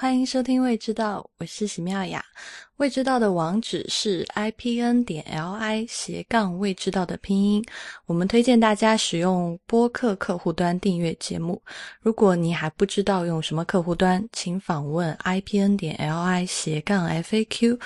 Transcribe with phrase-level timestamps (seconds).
[0.00, 2.24] 欢迎收听《未知道》，我是喜妙雅。
[2.78, 7.62] 未知道的网址是 i p n 点 l i 斜杠未知道的拼音。
[8.06, 11.62] 我们推荐大家使用播客客户端订阅节目。
[12.00, 17.78] 如果你还不知道用什么客户端，请访问 i p n 点 l i 斜杠 f a q。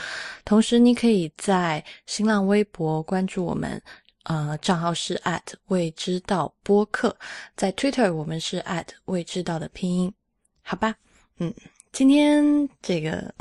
[0.45, 3.83] 同时，你可以在新浪微博关注我们，
[4.23, 7.17] 呃，账号是 at 未知道播客。
[7.57, 10.15] 在 Twitter，我们是 at 未知道的拼音。
[10.63, 10.95] 好吧，
[11.39, 11.53] 嗯。
[11.95, 13.33] 今天这个，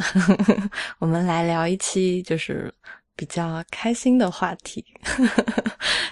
[0.99, 2.71] 我们来聊一期就是
[3.16, 4.85] 比较开心的话题，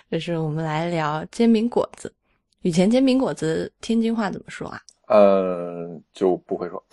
[0.10, 2.12] 就是我们来聊煎饼果子。
[2.64, 4.82] 以前煎饼果子天津话怎么说啊？
[5.08, 6.84] 呃，就不会说，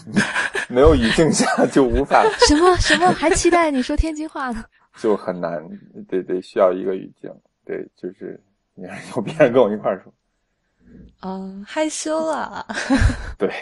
[0.70, 2.24] 没有语境下就无法。
[2.48, 3.12] 什么什么？
[3.12, 4.64] 还期待你说天津话呢？
[4.96, 5.62] 就很难，
[6.08, 7.30] 得得需要一个语境，
[7.66, 8.42] 对，就是
[8.74, 10.10] 你有别人跟我一块儿说。
[11.20, 12.66] 嗯，害羞了。
[13.36, 13.52] 对。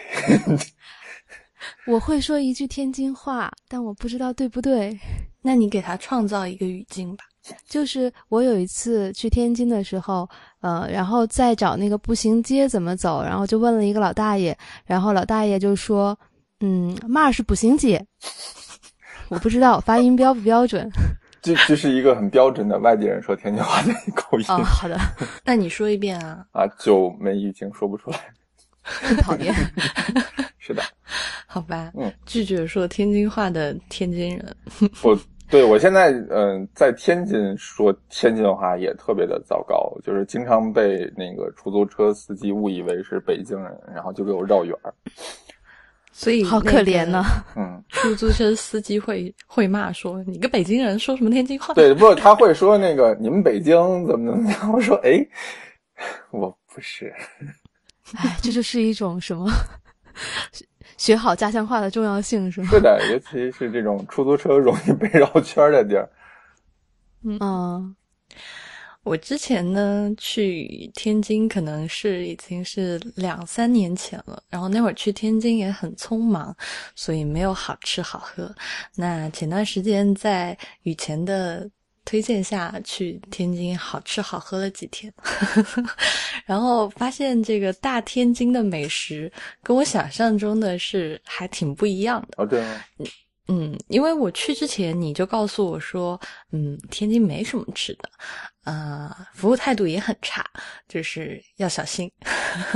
[1.87, 4.99] 我会说一句天津话，但我不知道对不对。
[5.43, 7.25] 那你给他创造一个语境吧。
[7.69, 10.29] 就是我有一次去天津的时候，
[10.61, 16.19] 呃，然后在找那个步行街怎么走，然后就问了一个老大爷，然后老大爷就说
[16.59, 18.05] ：“嗯，嘛是步行街。
[19.31, 20.91] ”我不知道发音标不标准。
[21.41, 24.47] 这这是一个很标准的外地人说天津话的口音。
[24.49, 24.99] 哦，好的。
[25.45, 26.45] 那你说一遍啊？
[26.51, 28.19] 啊，就没语境说不出来。
[28.83, 29.55] 很讨厌。
[30.59, 30.83] 是的。
[31.57, 34.57] 好吧，嗯，拒绝说天津话的天津人，
[35.03, 35.19] 我
[35.49, 44.93] 对我现在嗯，在天津说天津话也特别的糟糕，就是经常被那个出租车司机误以为是北京人，然后就给我绕远儿，
[46.13, 47.25] 所以好可怜呢。
[47.57, 51.73] 嗯， 出租车司机会会骂说你个北京人说什么天津话？
[51.73, 53.75] 对，不，他会说那个你们北京
[54.07, 54.73] 怎么怎么样？
[54.75, 55.27] 我说哎，
[56.33, 57.11] 我不是，
[58.15, 59.51] 哎，这就是一种什么？
[60.97, 62.69] 学好家乡话的重要性是吗？
[62.71, 66.09] 是的，尤其是这种出租车容易被绕圈的地儿。
[67.23, 67.95] 嗯，
[69.03, 74.43] 我之前呢去天津，可能是已经是两三年前了。
[74.49, 76.57] 然后那会儿去天津也很匆忙，
[76.95, 78.55] 所以没有好吃好喝。
[78.95, 81.71] 那前段时间在雨前的。
[82.07, 85.13] 推荐下去天津好吃好喝了几天，
[86.47, 89.31] 然后发现这个大天津的美食
[89.63, 92.43] 跟我想象中的是还挺不一样的。
[92.43, 92.85] 哦，对吗？
[93.01, 93.07] 嗯
[93.49, 96.21] 嗯，因为我去之前你就告诉我说，
[96.53, 98.09] 嗯，天津没什么吃的，
[98.65, 100.45] 呃，服务态度也很差，
[100.89, 102.11] 就是要小心。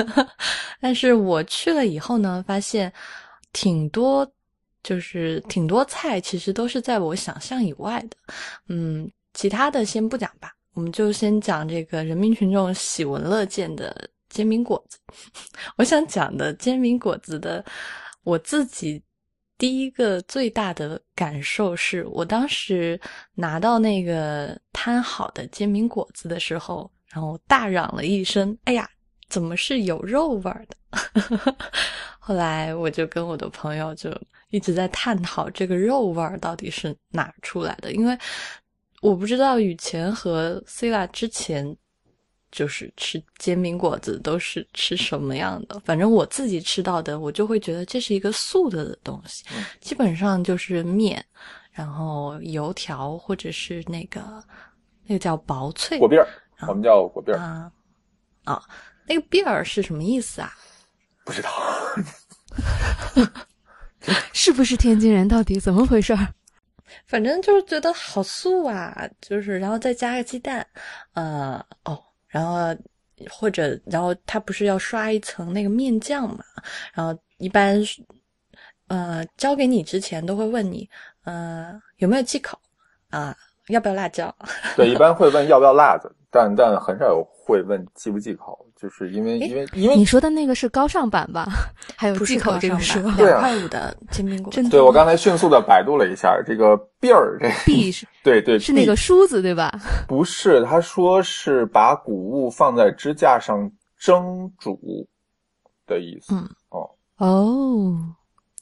[0.81, 2.93] 但是我去了以后呢，发现
[3.53, 4.29] 挺多，
[4.83, 8.17] 就是挺多菜其实都是在我想象以外的，
[8.69, 9.09] 嗯。
[9.33, 14.99] 其他的先不讲吧，我们就先讲这个人民群众喜闻乐见的煎饼果子。
[15.77, 17.65] 我想讲的煎饼果子的，
[18.25, 19.03] 我自己
[19.57, 23.01] 第一个最大的感受是，我当时
[23.35, 28.89] 拿到那个摊好的煎饼果子的时候，然后大嚷了一声：“哎呀，
[29.29, 30.77] 怎么是有肉味的？”
[32.19, 34.11] 后来我就跟我的朋友就
[34.51, 38.19] 一直在探讨这个肉味到底是哪出来的，因为。
[39.01, 41.77] 我不知道雨前和 C 拉之前
[42.53, 45.81] 就是吃煎饼果子都是吃什么样的。
[45.81, 49.45] 反正我自己吃到的，我就会觉得这是一个素的东西，
[49.81, 51.25] 基本上就是面，
[51.73, 54.23] 然后油条或者是那个
[55.07, 56.29] 那个叫薄脆果篦儿，
[56.69, 57.73] 我们叫果篦儿啊
[58.45, 58.63] 啊，
[59.07, 60.53] 那个篦儿是什么意思啊？
[61.25, 61.51] 不知道，
[64.35, 65.27] 是不是天津人？
[65.29, 66.15] 到底怎么回事？
[67.07, 70.67] 反正就是觉得好素啊，就是然后再加个鸡蛋，
[71.15, 72.77] 呃哦，然后
[73.31, 76.45] 或者然后他不是要刷一层那个面酱嘛，
[76.95, 77.81] 然后一般
[78.89, 80.89] 呃交给你之前都会问你，
[81.25, 82.59] 呃有没有忌口
[83.11, 83.37] 啊，
[83.69, 84.35] 要不要辣椒？
[84.77, 88.67] 对，一般会问要不要辣子，但但很少有会问忌不忌口。
[88.81, 91.47] 就是因为因为因为你说的那个是高尚版吧？
[91.97, 94.67] 还有忌口这个是两块五的煎饼果子。
[94.71, 99.71] 对，我刚才迅速的百度了一下，这个篦儿这篦是，对对，是那个梳子对吧？
[100.09, 105.07] 不是，他说是把谷物放在支架上蒸煮
[105.87, 106.35] 的意思。
[106.35, 107.99] 嗯哦哦，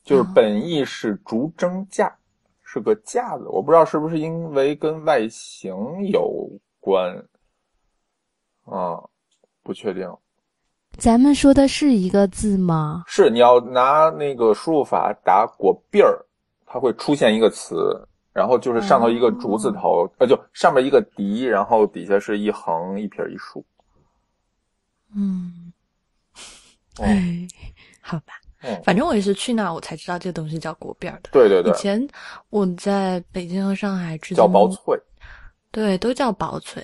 [0.02, 2.12] 就是本意是竹蒸架，
[2.64, 3.44] 是个架子。
[3.46, 5.76] 我不知道是不是因为跟外形
[6.10, 6.50] 有
[6.80, 7.16] 关
[8.64, 8.98] 啊。
[9.68, 10.08] 不确定，
[10.96, 13.04] 咱们说的是一个字吗？
[13.06, 16.24] 是，你要拿那个输入法打“果篦儿”，
[16.64, 17.76] 它会出现一个词，
[18.32, 23.62] 然后就是上头一个竹字头，呃，就上面一个笛，然后底下是一横一撇一竖。
[25.14, 25.70] 嗯，
[27.02, 27.46] 哎，
[28.00, 31.28] 好吧，嗯，反正我也是去那我才知道这个东西叫果辫儿的。
[31.30, 32.08] 对对对以，前
[32.48, 34.98] 我在北京和上海之间叫薄脆。
[35.70, 36.82] 对，都叫薄脆。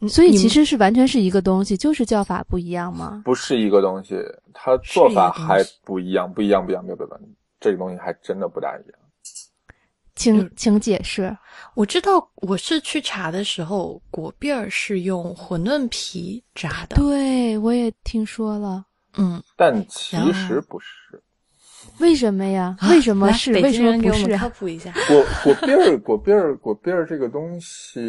[0.00, 3.22] 嗯所以其实是完全是一个东西，就是叫法不一样吗？
[3.24, 4.14] 不是一个东西，
[4.54, 7.20] 它做法还不一样，不一样，不一样，不一样，不一样，
[7.60, 8.98] 这个东西还真的不大一样。
[10.14, 11.36] 请嗯请解释。
[11.74, 16.96] 我知道，我是去查的时候，果篦儿是用馄饨皮炸的。
[16.96, 18.84] 对，我也听说了。
[19.16, 21.20] 嗯，但其实不是，
[21.98, 22.76] 为什么呀？
[22.90, 23.52] 为什么是？
[23.52, 24.38] 北为什么给我们不是啊？
[24.40, 24.92] 科普一下。
[24.92, 28.00] 果果篦儿，果篦儿，果篦儿这个东西，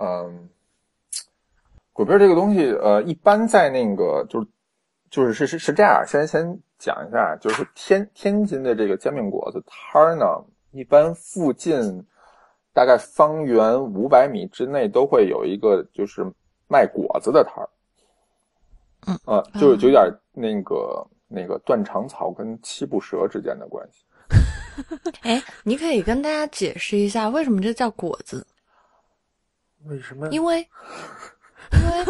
[0.00, 0.48] 嗯，
[2.04, 4.46] 果篦这个东西，呃，一般在那个就是
[5.10, 10.24] 就是是是是这样，先先讲一下，就是天天津的这个煎饼果子摊儿呢，
[10.70, 12.06] 一般附近
[12.72, 16.24] 大概方圆五百米之内都会有一个就是
[16.68, 17.68] 卖果子的摊儿，
[19.08, 24.04] 嗯，呃，就是有点那个那个断肠草跟七步蛇之间的关系。
[25.22, 28.46] 哎，你可以跟大家解释一下为什么这叫果子？
[29.84, 30.28] 为什么？
[30.28, 30.64] 因为，
[31.72, 32.04] 因 为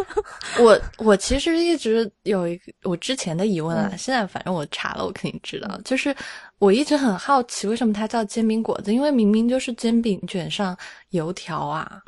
[0.64, 6.14] 我我其实一直有一个我之前的疑问啊，嗯现在反正我查了，我肯定知道，就是
[6.58, 10.76] 我一直很好奇为什么它叫煎饼果子，因为明明就是煎饼卷上
[11.10, 12.00] 油条啊，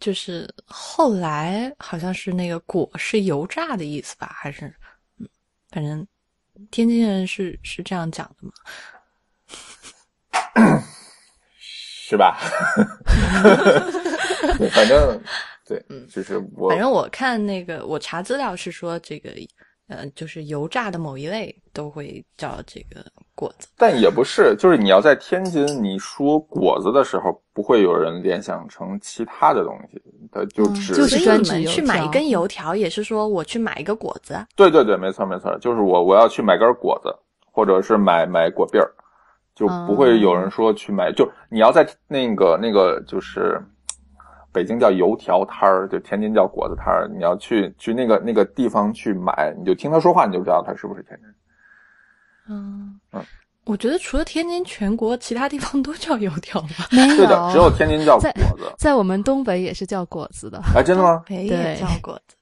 [0.00, 4.66] 就是后来好像是那个果是油炸的意思吧，还是
[5.18, 5.28] 嗯，
[5.70, 6.06] 反正
[6.70, 8.52] 天津人是是这样讲的嘛。
[12.10, 12.38] 是吧？
[14.58, 15.20] 对， 反正
[15.68, 19.30] 对，嗯就是我，嗯反正我看那个，我查资料是说这个，
[19.88, 23.04] 呃，就是油炸的某一类都会叫这个
[23.34, 23.68] 果子。
[23.76, 30.00] 但也不是，就是你要在天津，你说果子的时候，不会有人联想成其他的东西，
[30.32, 34.46] 它就嗯只、就是专门去买一根油条，也是说我去买一个果子啊。
[34.56, 37.14] 对对对，没错没错，就是我我要去买根果子，
[37.52, 38.90] 或者是买买果篦儿，
[39.54, 43.62] 就不会有人说去买，就你要在那个那个就是。
[44.58, 47.08] 北京叫油条摊儿，就天津叫果子摊儿。
[47.14, 51.28] 你要去去那个那个地方去买，你就听他说话，你就知道他是不是天津。
[52.48, 53.24] 嗯嗯
[53.66, 56.68] 我觉得除了天津，全国其他地方都叫油条吧。
[56.90, 58.72] 没对的，只有天津叫果子。
[58.76, 61.22] 在我们东北也是叫果子的， 哎，真的吗？
[61.24, 62.34] 北对也叫果子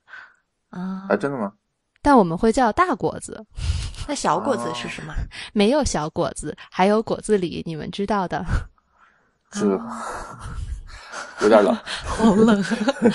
[0.71, 1.17] 啊哎，。
[1.19, 1.53] 真的吗？
[2.01, 3.45] 但我们会叫大果子，
[4.09, 5.13] 那小果子是什么？
[5.53, 8.43] 没有小果子，还有果子狸，你们知道的。
[9.53, 9.79] 是
[11.43, 11.75] 有点冷。
[12.05, 12.65] 好冷。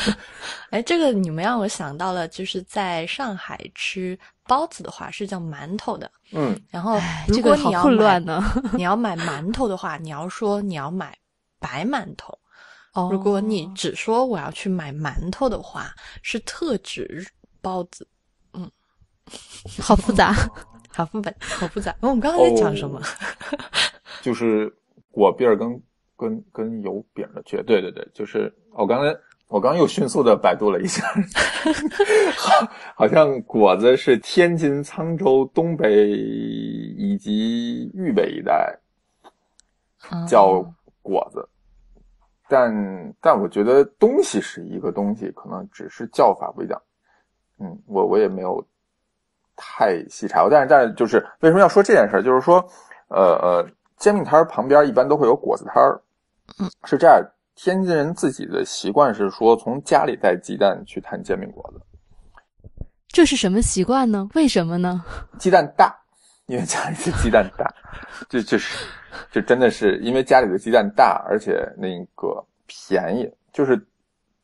[0.72, 4.18] 哎，这个你们让我想到了，就是在上海吃
[4.48, 6.10] 包子的话是叫馒头的。
[6.32, 8.42] 嗯，然后哎，如果你要买乱呢。
[8.74, 11.18] 你要买馒头的话，你要说你要买
[11.60, 12.38] 白馒头。
[12.94, 17.26] 哦如果你只说我要去买馒头的话，是特指
[17.62, 18.08] 包子。
[18.54, 18.70] 嗯
[19.82, 20.34] 好复杂，
[20.90, 21.96] 好复杂，好复杂。
[22.02, 23.02] 我们刚刚在讲什么？
[24.22, 24.74] 就是
[25.10, 25.70] 果篦儿跟
[26.22, 27.64] 跟跟油饼的区别。
[27.64, 31.04] 对对对，就是我刚才我刚又迅速的百度了一下，
[32.38, 38.78] 好，好像果子是天津、沧州、东北以及豫北一带
[40.12, 40.64] 嗯叫
[41.02, 41.50] 果子，
[42.48, 46.82] 但但我觉得东西是一个东西，可能只是叫法不一样。
[47.60, 48.64] 嗯，我我也没有
[49.56, 52.66] 太细查过，但是但是就是为什么要说这件事儿，就是说，
[53.10, 55.84] 呃呃，煎饼摊儿旁边一般都会有果子摊
[56.86, 57.22] 是这样，
[57.56, 61.82] 天津人自己的习惯是说从家里带鸡蛋去摊煎饼果子，
[63.08, 64.28] 这是什么习惯呢？
[64.36, 65.04] 为什么呢？
[65.38, 65.96] 鸡蛋大，
[66.48, 67.66] 因为家里的鸡蛋大，
[68.30, 68.88] 这就是
[69.30, 73.76] 这真的是因为家里的鸡蛋大，而且那个便宜，就是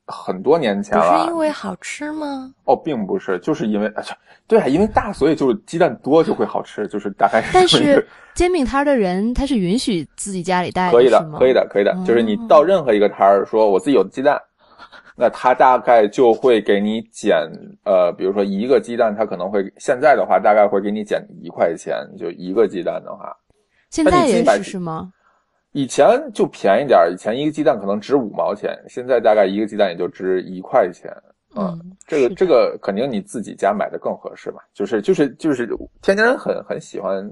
[0.08, 2.54] 很多年前不了，是因为好吃吗？
[2.64, 4.02] 哦，并不是，就是因为啊，
[4.48, 14.42] 对啊，因为大，所以就是鸡蛋多就会好吃，就是大概是但是煎饼摊儿的人他是允许自己家里带可以的可以的，可以的，就是你到任何一个摊儿说我自己有鸡蛋，
[15.16, 17.46] 那他大概就会给你减，
[17.84, 23.36] 呃，比如说一个鸡蛋，他可能会现在的话大概会给你减一块钱，就一个鸡蛋的话，
[23.90, 25.12] 现在也是是吗？
[25.78, 31.16] 以前就便宜点儿，以前一个鸡蛋可能值五毛钱，现在大概一个鸡蛋也就值一块钱。
[31.56, 34.60] 嗯，这个这个肯定你自己家买的更合适吧？
[34.74, 35.68] 就是就是就是
[36.02, 37.24] 天津人很很喜欢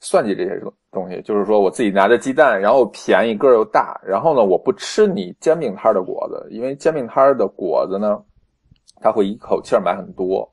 [0.00, 8.20] 算计这些东东西，就是说我自己拿着鸡蛋，然后便宜个儿又大，然后呢我不吃你煎饼摊的果子，因为煎饼摊的果子呢，
[9.00, 10.52] 他会一口气儿买很多。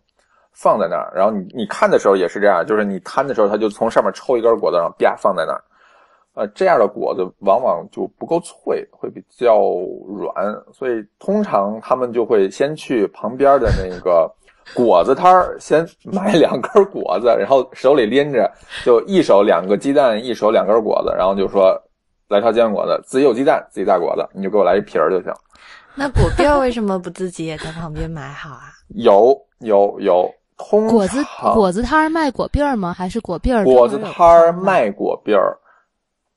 [0.51, 5.61] 放在那儿，然后你你看的时候也是这样，就是你摊的时候，他就从上面抽一根果子，然后啪放在那儿，
[6.35, 9.57] 呃，这样的果子往往就不够脆，会比较
[10.07, 14.29] 软，所以通常他们就会先去旁边的那个
[14.75, 18.51] 果子摊儿先买两根果子，然后手里拎着，
[18.83, 21.81] 就一手两个鸡蛋，一手两根果子，然后就说
[22.27, 25.31] 来条煎饼果子，自己有鸡蛋，自己带果子，你就给我来一皮儿就行。
[25.95, 28.63] 那果篦儿为什么不自己也在旁边买好啊？
[28.95, 31.23] 有有有，通果子
[31.53, 32.91] 果子摊儿卖果篦儿吗？
[32.91, 33.63] 还是果篦儿？
[33.63, 34.51] 果子摊儿。
[34.51, 35.57] 卖果篦儿，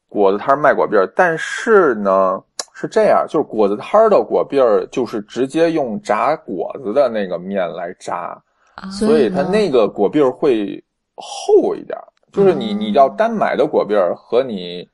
[0.08, 2.42] 果子摊儿卖果篦儿，但是呢
[2.74, 8.40] 是这样，就是果子摊儿的果篦儿就是直接用炸果子的那个面来炸，
[8.76, 10.82] 啊所以它那个果篦儿会
[11.16, 12.04] 厚一点儿。
[12.30, 14.86] 就是你嗯你要单买的果篦儿和你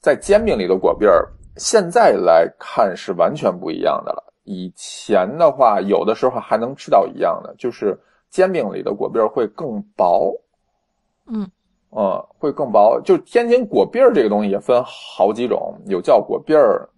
[0.00, 4.32] 在煎饼里的果篦儿，现在来看是完全不一样的了。
[4.44, 7.98] 以前的话，有的时候还能吃到一样的，就是
[8.30, 10.34] 煎饼里的果篦儿会更薄，
[11.26, 11.48] 嗯
[11.96, 13.00] 嗯，会更薄。
[13.02, 16.88] 就天津果篦儿这个东西也分好几种，有叫果篦儿，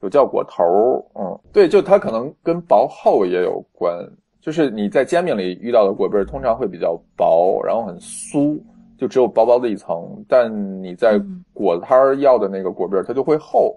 [0.00, 1.04] 有叫果头儿。
[1.14, 3.94] 嗯，对，就它可能跟薄厚也有关。
[4.40, 8.58] 就是你在煎饼里遇到的果篦儿，通常会比较薄，然后很酥，
[8.96, 10.24] 就只有薄薄的一层。
[10.26, 10.50] 但
[10.82, 13.76] 你在嗯果子摊儿要的那个果篦儿，它就会厚，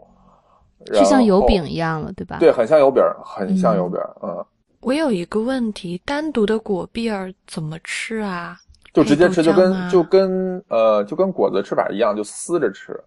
[0.86, 2.38] 就像油饼一样了，对吧？
[2.40, 4.16] 对，很像油饼，很像嗯油饼儿。
[4.24, 4.46] 嗯，
[4.82, 8.56] 我有一个问题，单独的果篦儿怎么吃啊？
[8.94, 13.00] 就直接吃，就跟就跟呃就跟果子吃法一样，就撕着吃。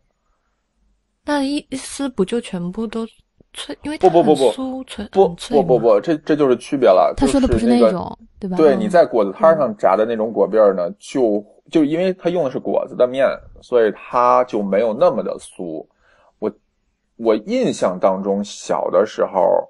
[1.25, 3.07] 那一一撕不就全部都
[3.53, 3.77] 脆？
[3.83, 5.57] 因为不不不不酥脆，不脆。
[5.57, 7.15] 不不不，这这就是区别了。
[7.17, 8.57] 他说的不是那个种，对吧？
[8.57, 13.27] 对，嗯你在果子摊上炸的那种果篦儿呢，就就因为它用的是果子的面，
[13.63, 15.87] 所以它就没有那么的酥。
[16.39, 16.53] 我
[17.17, 19.67] 我印象当中，小的时候，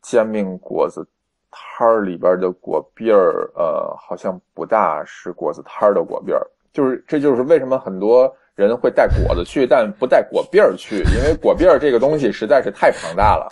[0.00, 1.06] 煎饼果子
[1.52, 6.44] 摊儿里边的果篦儿，呃，好像不大是果子摊儿的果篦儿。
[6.72, 13.48] 就是这就是为什么很多人会带果子去，但不带果篦儿去，因为果篦儿这个东西实在是太庞大了。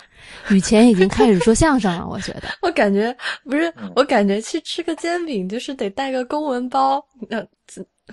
[0.49, 2.43] 雨前已经开始说相声了，我觉得。
[2.63, 3.15] 我感觉
[3.47, 7.45] 不是嗯，我感觉去吃个煎饼就是得带个公文包，那、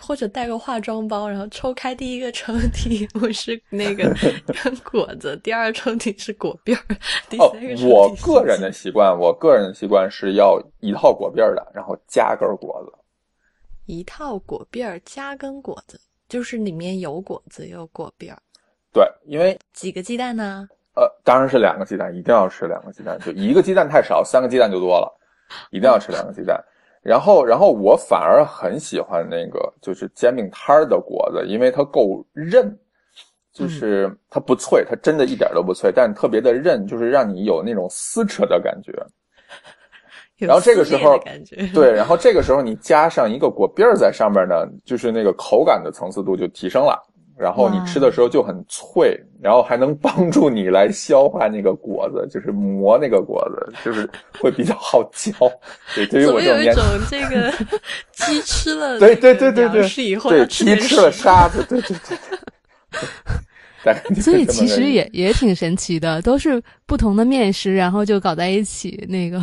[0.01, 4.15] 或者带个化妆包，然后抽开第一个抽屉 我是那个
[4.85, 6.97] 果子，第二抽屉是果篦儿，
[7.29, 12.93] 第哦三个抽屉，我个人的习惯，我个人的习惯是要一套果篦儿的，然后加根果子。
[13.87, 18.39] 一套果篦儿加根果子，就是里面有果子有果篦儿，
[18.93, 20.69] 对，因为几个鸡蛋呢？
[20.95, 25.11] 呃，当然是两个鸡蛋，一定要吃两个鸡蛋，就一个鸡蛋太少，三个鸡蛋就多了，
[25.71, 26.63] 一定要吃两个鸡蛋。
[27.03, 32.77] 然后，然后我反而很喜欢那个就是煎饼摊儿的果子，因为它够韧，
[33.53, 38.93] 就是它不脆，它真的一点都不脆，但特别的韧，就是让你有那种撕扯的感觉。
[40.37, 41.19] 然后这个时候
[41.75, 46.97] 对，然后这个时候你加上一个果篦儿在上面呢，就是那个口感的层次度就提升了。
[47.39, 54.09] 然后你吃的时候就很脆，然后还能帮助你来消化那个果子， 就是磨那个果子，就是
[54.41, 55.33] 会比较好嚼。
[55.95, 57.53] 对，对于我这种有一种 这个
[58.13, 62.19] 鸡吃了对对对对对粮食以后对鸡吃了沙子，对对对。
[64.21, 69.41] 所以其实也也挺神奇的，都是不同的面食，然后就搞在一起，那个。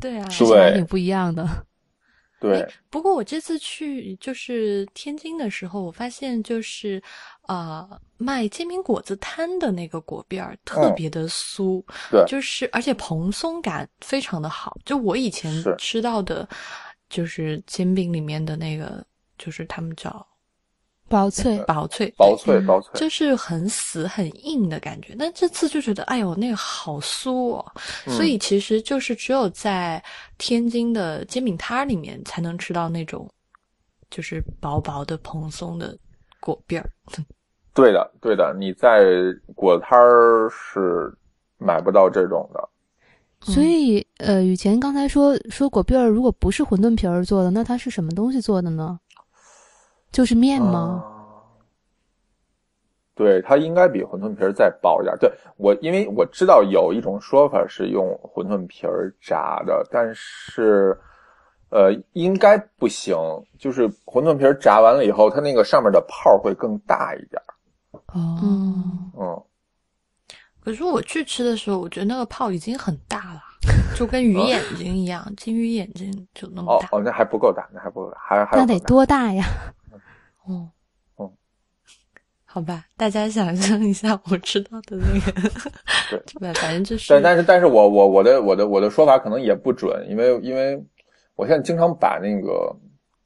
[0.00, 0.18] 对。
[0.18, 1.48] 啊，吃起来对挺不一样的。
[2.40, 2.60] 对。
[2.60, 7.02] 哎不过我这次去就是天津的时候，我发现就是，
[7.46, 12.24] 呃，卖煎饼果子摊的那个果边儿特别的酥，嗯对。
[12.26, 14.76] 就是而且蓬松感非常的好。
[14.84, 16.48] 就我以前吃到的，
[17.10, 19.04] 就是煎饼里面的那个，
[19.36, 20.26] 就是他们叫
[21.08, 25.16] 薄脆， 薄脆，薄脆薄脆，就是很死很硬的感觉。
[25.18, 27.72] 但这次就觉得，哎呦，那个好酥哦！
[28.06, 30.02] 嗯所以其实就是只有在
[30.36, 33.28] 天津的煎饼摊儿里面才能吃到那种，
[34.10, 35.96] 就是薄薄的蓬松的
[36.40, 36.88] 果篦儿。
[37.74, 39.04] 对的对的，你在
[39.54, 41.12] 果摊儿是
[41.58, 42.68] 买不到这种的。
[43.40, 48.98] 所以呃，雨前刚才说说果篦儿如果不是馄饨皮儿做的，那它是什么东西做的呢？
[50.10, 51.04] 就是面吗？
[51.04, 51.16] 啊
[53.14, 55.12] 对，它应该比馄饨皮儿再薄一点。
[55.18, 60.96] 对我，因为我知道有一种说法是用馄饨皮儿炸的，但是，
[61.70, 63.16] 呃，应该不行。
[63.58, 67.42] 就是馄饨皮儿炸完了以后，它那个上面的泡会更大一点。
[67.90, 69.42] 哦，嗯嗯，
[70.60, 73.40] 可是我去吃的时候，我觉得那个泡已经很大了，
[73.96, 76.86] 就跟鱼眼睛一样，金鱼眼睛就那么大。
[76.86, 79.44] 哦哦，那还不够大，那还不够大，还还那得多大呀？
[80.48, 80.68] 哦
[81.18, 81.30] 嗯
[82.50, 85.32] 好吧，大家想象一下我知道的那个，
[86.10, 90.82] 对 对，反正就是但但是但是我我我的我的我的说法可能也不准，因为因为
[91.36, 92.74] 我现在经常把那个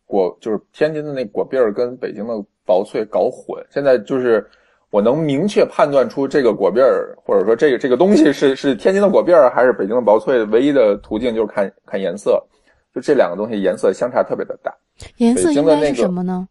[0.04, 2.34] 果就是天津的那果篦儿跟北京的
[2.66, 3.64] 薄脆搞混。
[3.70, 4.44] 现在就是
[4.90, 12.44] 我能明确判断出这个果篦儿，或者说这个这个东西是是天津的果篦儿还是北京的薄脆，唯一的途径就是看看颜色，
[12.92, 14.74] 就这两个东西颜色相差特别的大。
[15.18, 16.48] 颜色应该是什么呢？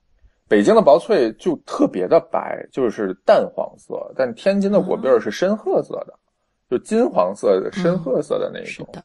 [0.51, 6.13] 北京的薄脆就特别的白，就是淡黄色，但天津的果篦儿是深褐色的，
[6.69, 8.65] 就金黄色的深褐色的那种。
[8.65, 8.99] 是的，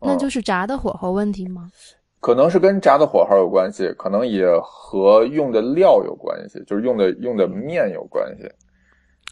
[0.00, 1.70] 嗯那就是炸的火候问题吗？
[2.18, 8.50] 可能是跟炸的火候有关系，可能也和用的料有关系，就是用的用的面有关系。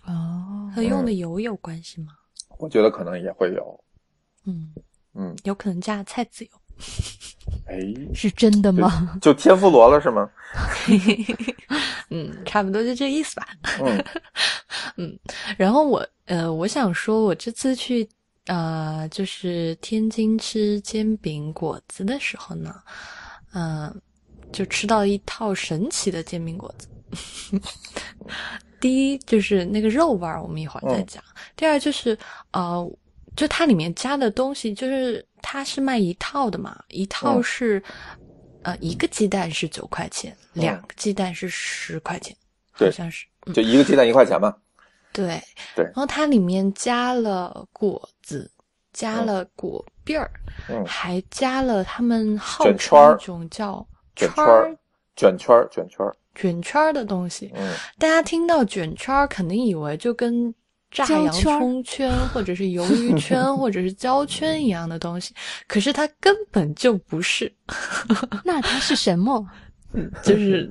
[0.07, 2.13] 哦，和用的油有关系吗？
[2.59, 3.81] 我觉得可能也会有。
[4.45, 4.71] 嗯，
[5.15, 6.51] 嗯，有可能加菜籽油。
[7.67, 7.79] 哎，
[8.15, 9.19] 是真的吗？
[9.21, 10.29] 就天妇罗了是吗？
[12.11, 13.49] 嗯，差不多就这意思吧。
[14.97, 15.19] 嗯
[15.57, 18.09] 然后我呃，我想说，我这次去
[18.47, 22.75] 呃，就是天津吃煎饼果子的时候呢，
[23.55, 24.01] 嗯、
[24.53, 26.89] 就吃到一套神奇的煎饼果子。
[28.81, 31.23] 第一就是那个肉味儿，我们一会儿再讲。
[31.57, 32.17] 第二就是
[32.53, 32.87] 呃，
[33.37, 37.83] 就它里面加的东西，就是它是卖一套的嘛，一套嗯是、
[38.63, 42.37] 呃一个鸡蛋是九块钱，嗯两个鸡蛋是十块钱，
[42.79, 43.27] 对好像是。
[43.47, 44.55] 嗯就一个鸡蛋一块钱嘛。
[45.13, 45.41] 对
[45.77, 48.51] 对然后它里面加了果子，
[48.93, 50.31] 加了果篦儿，
[50.69, 53.87] 嗯，还加了他们号称一种叫
[54.17, 54.77] 圈卷圈儿
[55.15, 56.17] 卷圈儿卷圈儿。
[56.35, 57.53] 卷圈儿的东西。
[57.55, 60.53] 嗯，大家听到卷圈儿，肯定以为就跟
[60.95, 65.35] 炸洋胶圈葱圈或者是鱿鱼 圈或者是胶圈一样的东西，
[65.67, 67.53] 可是它根本就不是。
[68.45, 69.47] 那它是什么？
[70.25, 70.69] 就是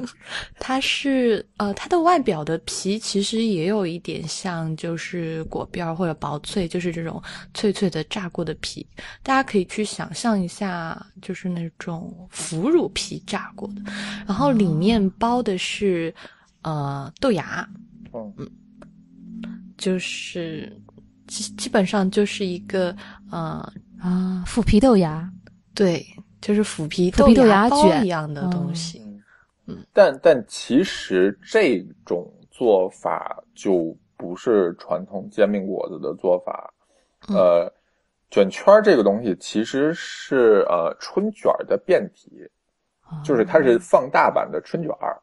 [0.58, 8.86] 它是呃，它的外表的皮其实也有一点像，就是果边儿或者薄脆，就是这种脆脆的炸过的皮。
[9.22, 13.82] 大家可以去想象一下，就是那种腐乳皮炸过的，
[14.26, 16.14] 然后里面包的是
[16.62, 17.68] 呃豆芽，
[18.14, 18.50] 嗯
[19.76, 20.72] 就是
[21.26, 22.94] 基基本上就是一个
[23.30, 23.66] 呃
[24.00, 25.30] 啊，腐皮豆芽。
[25.74, 26.06] 对，
[26.40, 29.02] 就是腐皮豆芽卷一样的东西。
[29.66, 36.72] 嗯但但其实这种做法就不是传统煎饼果子的做法。
[37.28, 37.72] 嗯呃，
[38.30, 42.30] 卷圈儿这个东西其实是呃春卷儿的变体，
[43.24, 45.18] 就是它是放大版的春卷儿。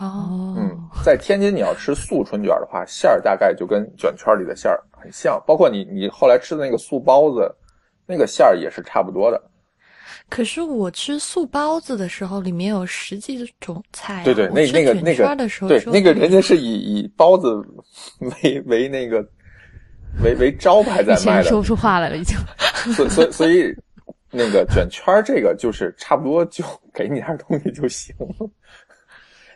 [0.00, 7.54] 哦，哦，嗯，在天津你要吃素春卷的话，馅儿大概就跟卷圈里的馅儿很像，包括你你后来吃的那个素包子，
[8.06, 9.40] 那个馅儿也是差不多的。
[10.28, 14.24] 可是我吃素包子的时候，里面有十几种菜、啊。
[14.24, 17.52] 对对，那那个那个圈的时候，对那个人家是以以包子
[18.20, 19.20] 为为那个
[20.22, 22.36] 为为招牌在卖的，说不出话来了，已经。
[22.94, 23.74] 所所以所以
[24.30, 28.48] 那个卷圈这个就是差不多就给你点东西就行了。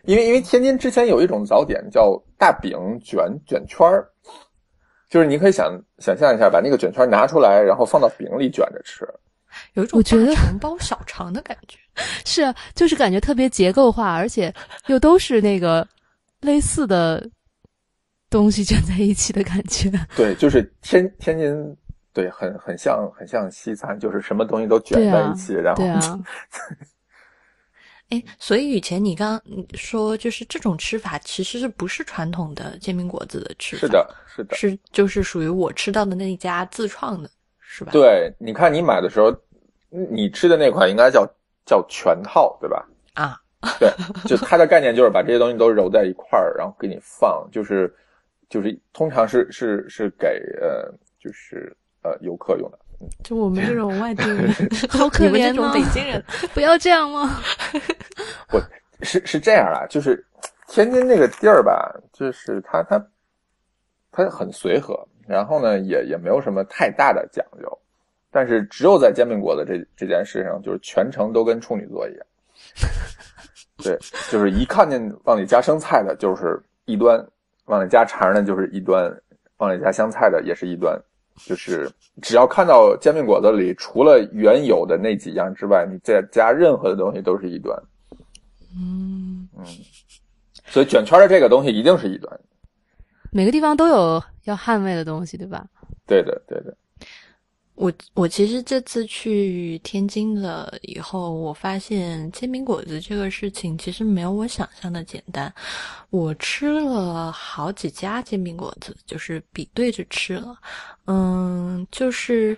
[0.07, 4.07] 因为因为天津之前有一种早点叫大饼卷卷圈儿，
[5.09, 9.07] 就是你可以想想象一下，把那个卷圈拿出来，然后放到饼里卷着吃。
[9.75, 11.79] 有一种我觉得大肠包小肠的感觉。
[12.27, 14.53] 是啊，就是感觉特别结构化，而且
[14.89, 15.87] 又都是那个
[16.41, 17.25] 类似的
[18.29, 19.89] 东西卷在一起的感觉。
[20.17, 21.77] 对，就是天天津，
[22.13, 26.19] 对，很很像很像西餐，就是什么东西都卷在一起，然后啊，
[28.15, 33.81] 哎，所以以前你刚刚说，就是这种吃法其实是不是传统的煎饼果子的吃法？
[33.81, 37.29] 是，的，是的，是就是属于我吃到的那一家自创的，
[37.61, 39.35] 是吧？，对，你看你买的时候，
[39.91, 41.27] 你吃的那款应该叫
[41.67, 42.87] 叫全套，对吧？
[43.15, 43.41] 啊，
[43.81, 43.91] 对，
[44.27, 47.93] 就它的概念就是把这些东西都揉在一块儿，然后给你放，就是
[48.49, 52.79] 就是通常是是是给呃就是呃游客用的。
[53.23, 54.53] 就我们这种外地人，
[54.89, 57.41] 好可你们这怜哦种北京人，不要这样嘛。
[58.53, 58.61] 我
[59.03, 60.25] 是是这样啊，就是
[60.69, 63.05] 天津那个地儿吧，就是它它
[64.11, 67.79] 它很随和，然后呢也也没有什么太大的讲究，
[68.31, 72.27] 但是只有在煎饼果子这这件事上，就是全程都跟处女座一样。
[73.83, 73.99] 对，
[74.31, 77.19] 就是一看见往里加生菜的，就是一端；
[77.67, 79.13] 往里加肠的，就是一端；
[79.57, 80.97] 往里加香菜的，也是一端。
[81.37, 81.91] 就是
[82.23, 87.77] 只要看到煎饼果子里除了原有的那几样之外，你再加任何的东西都是一端。
[88.77, 89.65] 嗯，嗯，
[90.67, 92.41] 所以卷圈的这个东西一定是一端。
[93.33, 95.67] 每个地方都有要捍卫的东西，对吧？
[96.07, 96.77] 对的，对的。
[97.75, 105.53] 我我其实这次去天津了以后，我发现煎饼果子这个事情其实没有我想象的简单。
[106.11, 110.57] 我吃了好几家煎饼果子，就是比对着吃了，
[111.07, 112.57] 嗯，就是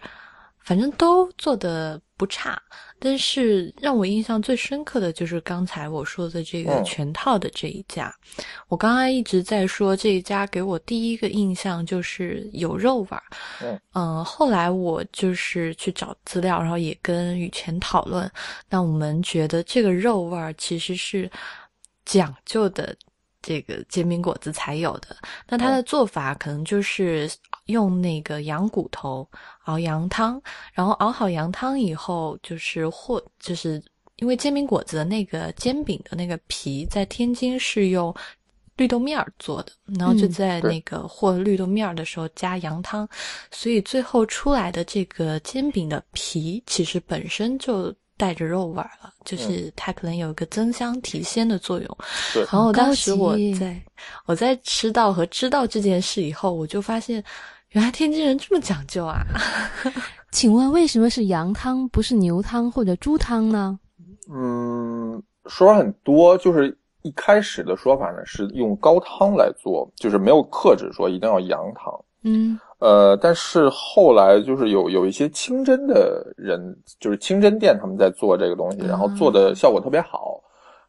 [0.66, 2.60] 反正都做的不差。
[2.98, 8.12] 但是让我印象最深刻的就是刚才我说的这个嗯全套的这一家。
[8.68, 13.22] 我刚刚一直在说这一家给我第一个印象就是有肉味儿。
[13.62, 18.30] 嗯呃后来我就是去找资料，然后也跟雨前讨论。
[18.70, 21.30] 那我们觉得这个肉味儿其实是
[22.04, 22.96] 讲究的。
[23.46, 25.16] 这个煎饼果子才有的，
[25.48, 27.30] 那它的做法可能就是
[27.66, 29.24] 用那个羊骨头
[29.66, 33.80] 熬羊汤，然后熬好羊汤以后，就是或就是
[34.16, 38.12] 因为煎饼果子的那个煎饼的那个皮，在天津是用
[38.76, 43.08] 绿豆面儿做的，然后就在那个和绿豆面儿的时候加羊汤，
[43.52, 51.98] 所以最后出来的这个煎饼的皮其实本身就带着肉味儿了，就是它可能有一个增香提鲜的作用。
[52.32, 53.80] 对然后当时我在
[54.26, 57.22] 我在吃到和知道这件事以后，我就发现，
[57.70, 59.20] 原来天津人这么讲究啊！
[60.32, 63.78] 请问为什么是羊汤不是牛汤或者猪汤呢？
[64.30, 71.92] 嗯，说法很多，就是一开始的说法呢是用高汤来做，就是没有克制说一定要羊汤。
[72.22, 80.40] 嗯呃，但是后来就是有有一些清真的人，就是清真店，他们在做这个东西，然后做的效果特别好，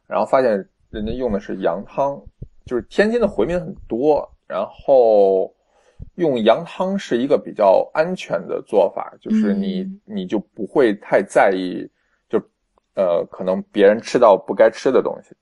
[0.06, 0.52] 然后发现
[0.90, 2.20] 人家用的是羊汤，
[2.66, 5.50] 就是天津的回民很多，然后
[6.16, 10.00] 用羊汤是一个比较安全的做法，就是你、嗯。
[10.04, 11.88] 你就不会太在意，
[12.28, 12.38] 就
[12.94, 15.34] 呃可能别人吃到不该吃的东西。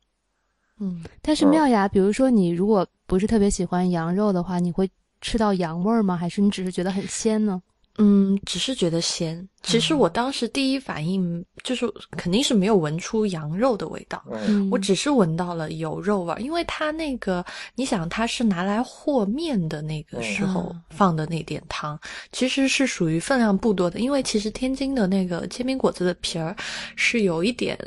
[0.79, 4.89] 嗯，但是妙雅，比如说你如果不是特别喜欢羊肉的话，你会
[5.21, 6.17] 吃到羊味儿吗？
[6.17, 7.63] 还是你只是觉得很鲜呢？
[7.99, 9.49] 嗯，只是觉得鲜。
[9.63, 17.43] 其实我当时第一反应就是肯定是没有闻出羊肉的味道，嗯嗯，我只是闻到了有肉味儿，因为它那个，
[17.75, 21.99] 你想它是拿来和面的那个时候嗯放的那点汤，
[22.33, 23.99] 其实是属于分量不多的。
[23.99, 26.55] 因为其实天津的那个煎饼果子的皮儿
[26.97, 27.79] 是有一点，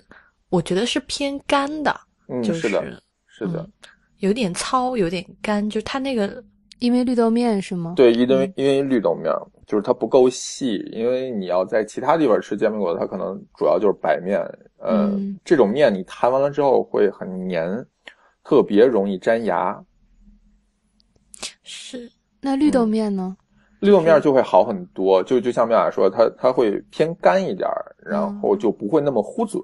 [0.50, 1.96] 我觉得是偏干的，
[2.28, 3.62] 嗯，就是的，是的。
[3.62, 3.72] 嗯
[4.20, 6.44] 有点糙，有点干，就它那个
[6.80, 7.94] 因为绿豆面是吗？
[7.96, 14.40] 对，因为因为绿豆面儿就是它不够细，因为你要在其他地方吃煎饼果子，它可能主要就是白面，
[14.78, 17.86] 呃，嗯这种面你摊完了之后会很黏，
[18.44, 19.80] 特别容易粘牙。
[21.64, 22.12] 是
[22.42, 23.36] 那绿豆面呢？
[23.82, 29.62] 绿豆面儿就会好很多，就就像妙雅说，它它会偏干一点儿，然后就不会那么糊嘴。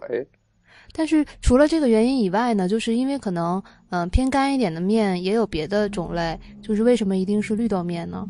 [0.96, 8.26] 但是除了这个原因以外呢，就是因为可能嗯、呃偏干一点的面也有别的种类，就是为什么一定是绿豆面呢？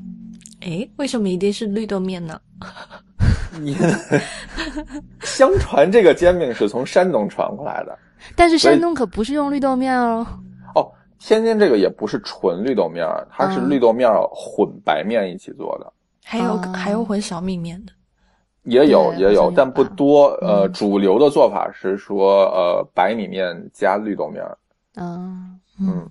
[0.61, 2.39] 诶，为什么一定是绿豆面呢？
[3.61, 3.77] 你
[5.21, 7.97] 相传这个煎饼是从山东传过来的
[8.35, 10.25] 但是山东可不是用绿豆面哦。
[10.73, 15.93] 哦，天津这个也不是纯绿豆面，它是嗯绿豆面混白面一起做的。
[16.23, 17.93] 还有、啊还有混小米面的，
[18.65, 20.27] 也有也有，但不多。
[20.41, 24.57] 呃，嗯主流的做法是说，呃，白米面加绿豆面儿。
[24.95, 26.09] 嗯，嗯，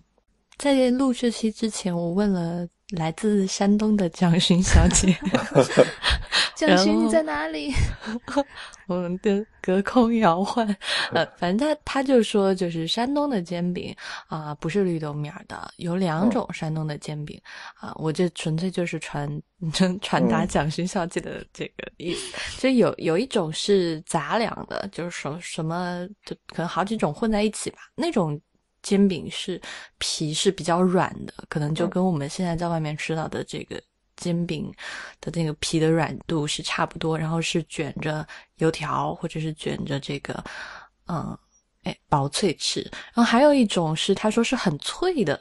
[0.57, 5.17] 在录这期之前，我问了来自山东的蒋勋小姐，
[6.55, 7.73] 蒋勋你在哪里？
[8.87, 10.67] 我们的隔空摇换，
[11.13, 17.41] 呃，反正他他就说，就是山东的煎饼啊、不是绿豆面儿的，有两种山东的煎饼
[17.77, 19.43] 啊、我这纯粹就是传
[20.03, 28.39] 传达嗯蒋勋小姐的这个意思，就有有一种是杂粮的，就是什什么，就可能好几种混在一起吧，那种。
[28.85, 29.61] 煎饼是
[29.99, 33.83] 皮是比较软的，可能就嗯跟我们现在在外面吃到的这个
[34.17, 34.73] 煎饼
[35.21, 38.25] 的那个皮的软度是差不多，然后是卷着
[38.59, 40.45] 油条或者是卷着这个，
[41.09, 41.37] 嗯，
[41.85, 42.83] 哎，薄脆吃。
[43.13, 45.41] 然后还有一种是他说是很脆的，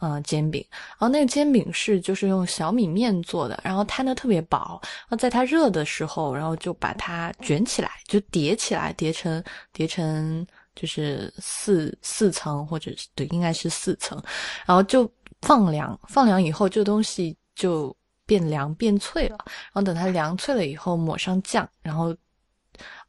[0.00, 0.64] 嗯，煎饼。
[0.70, 14.20] 然后那个煎饼是就是用小米面做的，然后摊的特别薄，然后在它热的时候，然后就把它卷起来，就叠起来，叠成叠成就是四四层或者是对，应该是四层，
[14.66, 17.94] 然后就放凉，放凉以后这个东西就
[18.26, 22.14] 变凉变脆了，然后等它凉脆了以后抹上酱，然后，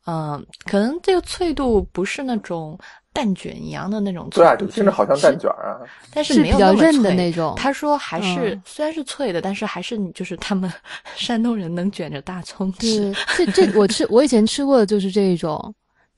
[0.06, 2.78] 嗯、可能这个脆度不是那种
[3.13, 5.80] 蛋卷一样的那种脆对啊，度，听着好像蛋卷儿啊。
[6.12, 7.54] 但是是没有那么比较韧的那种。
[7.56, 10.71] 他说还是、嗯虽然是脆的，但是还是你就是他们
[11.15, 13.13] 山东人能卷着大葱吃。
[13.38, 15.73] 对，这这我吃我以前吃过的就是这一种，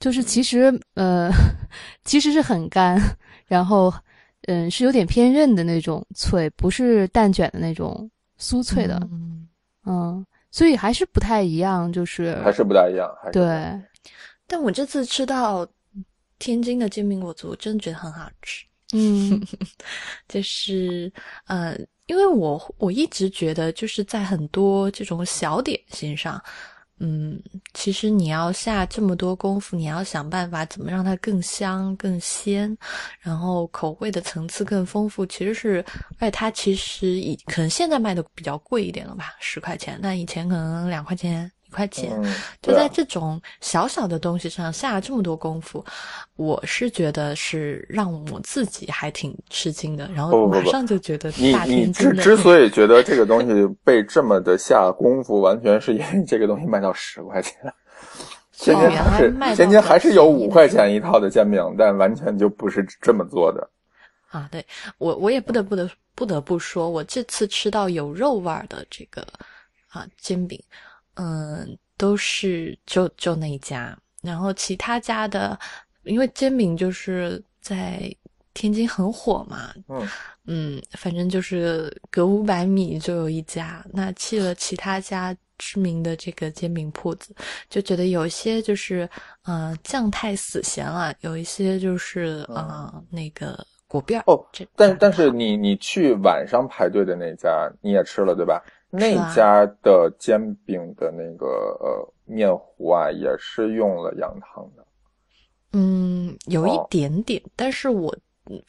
[0.06, 1.32] 就是其实呃
[2.06, 3.02] 其实是很干，
[3.48, 3.92] 然后
[4.44, 8.08] 嗯是有点偏韧的那种脆，不是蛋卷的那种
[8.40, 9.48] 酥脆的，嗯，
[9.88, 13.82] 嗯，所以还是不太一样，就是还是不太一样，还是对
[14.46, 15.68] 但我这次吃到
[16.38, 18.64] 天津的煎饼果子，我真的觉得很好吃。
[18.94, 19.42] 嗯
[20.30, 21.12] 就是
[21.48, 26.40] 呃，因为我我一直觉得就是在很多这种小点心上，
[27.00, 27.42] 嗯，
[27.74, 32.78] 其实你要下这么多功夫，你要想办法怎么让它更香、更鲜，
[33.20, 35.26] 然后口味的层次更丰富。
[35.26, 35.84] 其实是，
[36.20, 41.52] 而且它其实以可能现在卖的比较贵一点了吧，十块钱，那以前可能两块钱。
[41.76, 45.84] 块钱，嗯，就在这种小小的东西上下了这么多功夫，
[46.38, 57.54] 我是觉得是让我自己还挺吃惊的，然后马上就觉得你大你之之所以觉得 这个东西被这么的下功夫，完全是因为这个东西卖到十块钱。
[58.58, 63.70] 天津原还是天津还是有五块钱一套的煎饼，但完全就不是这么做的。
[64.30, 64.66] 啊，对
[64.98, 69.28] 我我也不得不得不得不说，我这次吃到有肉味儿的这个
[69.90, 70.58] 啊煎饼，
[71.16, 75.58] 嗯，都是就就那一家，然后其他家的，
[76.04, 78.14] 因为煎饼就是在
[78.54, 80.08] 天津很火嘛，嗯
[80.46, 83.86] 嗯，反正就是隔五百米就有一家。
[83.92, 87.34] 那去了其他家知名的这个煎饼铺子，
[87.70, 89.10] 就觉得有一些就是
[89.44, 98.64] 呃酱太死咸了，有一些就是呃那个果片儿哦这但但是你你去晚上排队的那家你也吃了对吧？
[98.98, 101.46] 那啊家的煎饼的那个
[101.80, 104.86] 呃面糊啊，也是用了羊汤的。
[105.74, 108.16] 嗯有一哦点点，但是我
[108.50, 108.62] 嗯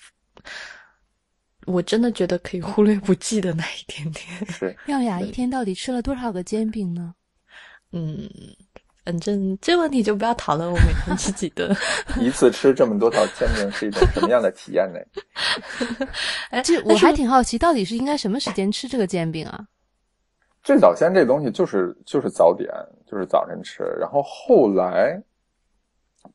[1.66, 4.24] 我真的觉得可以忽略不计的那一点点。
[4.50, 7.14] 是， 妙雅一天到底吃了多少个煎饼呢？
[7.92, 8.28] 嗯，
[9.04, 11.74] 反正这问题就不要讨论我每天吃几顿。
[12.20, 14.98] 一次吃这么多套煎饼是一种什么样的体验呢？
[16.50, 19.64] 哎，这我还挺好奇，到底是应该什么时间吃这个煎饼啊？
[20.66, 22.68] 最早先这东西就是就是早点，
[23.06, 25.16] 就是早晨吃，然后后来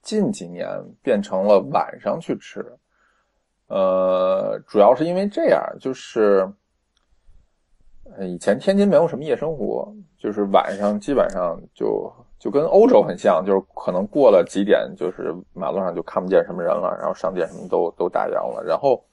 [0.02, 0.70] 近几年
[1.04, 2.66] 变成了晚上去吃，
[3.68, 6.50] 呃，主要是因为这样，就是
[8.22, 19.04] 以前天津没有什么夜生活，就是晚上基本上就就跟欧洲很像，就是可能过了几点，就是马路上就看不见什么人了，然后商店什么都都打烊了，然后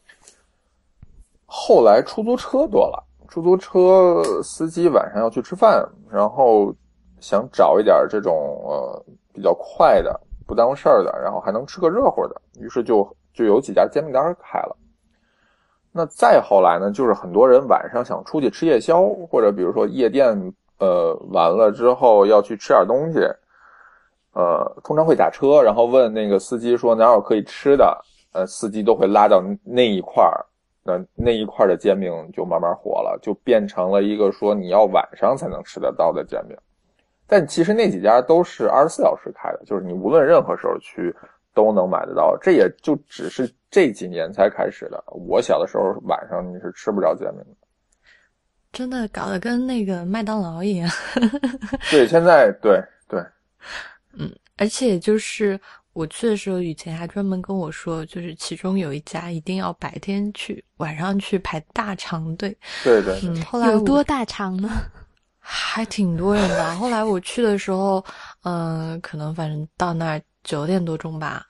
[1.44, 3.04] 后来出租车多了。
[3.28, 6.74] 出租车司机晚上要去吃饭，然后
[7.20, 14.76] 想找一点这种呃比较快的、不耽误事儿的，然后还能吃个热乎的，于是就就有几家煎饼摊开了。
[15.92, 23.20] 那再后来呢，就是很多人晚上想出去吃夜宵，或者比如说夜店呃完了之后要去吃点东西，
[24.32, 30.44] 呃，通常会打车，然后问那个司机说哪有可以吃的，呃，司机都会拉到那一块儿。
[30.88, 36.57] 那那一块的煎饼就慢慢火了，就变成了一个说你要晚上才能吃得到的煎饼。
[37.27, 41.14] 但其实那几家都是二十四小时开的，就是你无论任何时候去
[41.53, 42.35] 都能买得到。
[42.40, 45.05] 这也就只是这几年才开始的。
[45.09, 47.57] 我小的时候晚上你是吃不着煎饼的。
[48.72, 50.88] 真的搞得跟那个麦当劳一样。
[51.90, 53.20] 对，现在对对，
[54.18, 55.59] 嗯而且就是
[55.98, 62.56] 我去的时候，雨晴还专门跟我说，就是其中有一家一定要白天去，晚上去排大长队。
[62.84, 64.70] 对对对，嗯，后来有多大长呢？
[65.40, 66.72] 还挺多人的。
[66.76, 68.04] 后来我去的时候，
[68.44, 71.44] 嗯、可能反正到那儿九点多钟吧，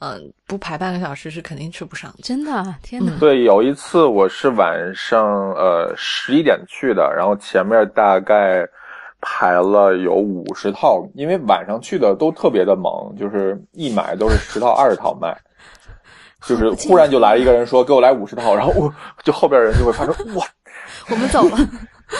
[0.00, 2.18] 嗯、不排半个小时是肯定吃不上的。
[2.22, 3.12] 真的啊，天哪！
[3.12, 8.68] 嗯对，有一次我是晚上呃十一点去的，然后前面大概
[9.20, 15.36] 排了有五十套，因为晚上去的都特别的猛，就是一买都是十套二十套卖。
[16.46, 18.92] 就是忽然就来了一个人说给我来五十套，然后我
[19.24, 20.46] 就后边人就会发出 哇，
[21.10, 21.58] 我们走了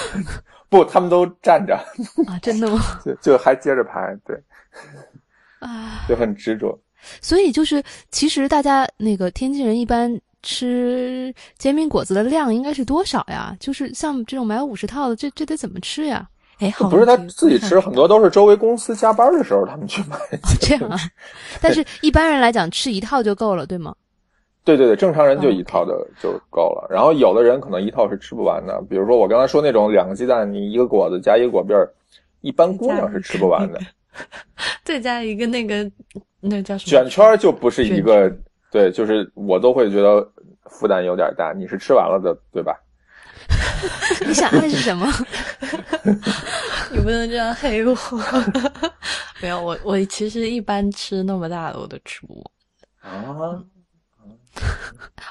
[0.68, 1.76] 不，他们都站着，
[2.26, 2.80] 啊，真的吗？
[3.04, 4.36] 就就还接着排，对，
[5.60, 6.76] 啊，就很执着。
[7.20, 7.80] 所以就是，
[8.10, 13.56] 其实大家那个天津人一般吃煎饼果子的量应该是多少呀？
[13.60, 16.28] 就是像这种买五十套的，这这得怎么吃呀？
[16.58, 20.16] 哎，好不是他自己吃，很多都是周围公司加班的时候他们去买。
[20.60, 20.96] 这样啊？
[21.60, 23.94] 但是一般人来讲，吃一套就够了，对吗？
[24.64, 26.88] 对对对，正常人就哦一套的就够了。
[26.90, 31.92] 然后有的人可能一套是吃不完的，比如说我刚才说那种两个鸡蛋，你一个果子加一个果篦儿，
[32.40, 33.78] 一般姑娘是吃不完的。
[34.82, 35.88] 再加一个那个
[36.40, 38.34] 那叫什么卷圈就不是一个，
[38.72, 40.26] 对，就是我都会觉得
[40.70, 41.52] 负担有点大。
[41.52, 42.80] 你是吃完了的，对吧？
[44.26, 45.06] 你想暗示什么？
[46.92, 47.96] 你不能这样黑我。
[49.42, 53.12] 没有，我我其实一般吃那么大的我都吃不完。
[53.12, 53.62] 啊，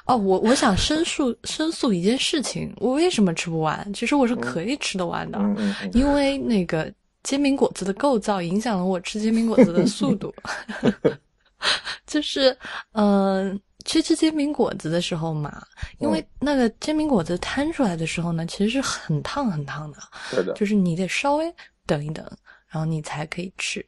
[0.06, 3.92] 哦，我我想申诉申诉一件事情，我为什么吃不完？
[3.94, 6.92] 其实我是可以吃得完的，嗯嗯嗯，因为那个
[7.24, 10.34] 煎饼果子的构造影响了我吃煎饼果子的速度。
[12.06, 12.56] 就是，
[12.92, 15.64] 嗯、去吃煎饼果子的时候嘛，
[16.00, 20.00] 因为那个煎饼果子摊出来的时候呢，其实是很烫很烫的，
[20.32, 21.54] 对的，就是你得稍微
[21.86, 22.26] 等一等，
[22.68, 23.86] 然后你才可以吃。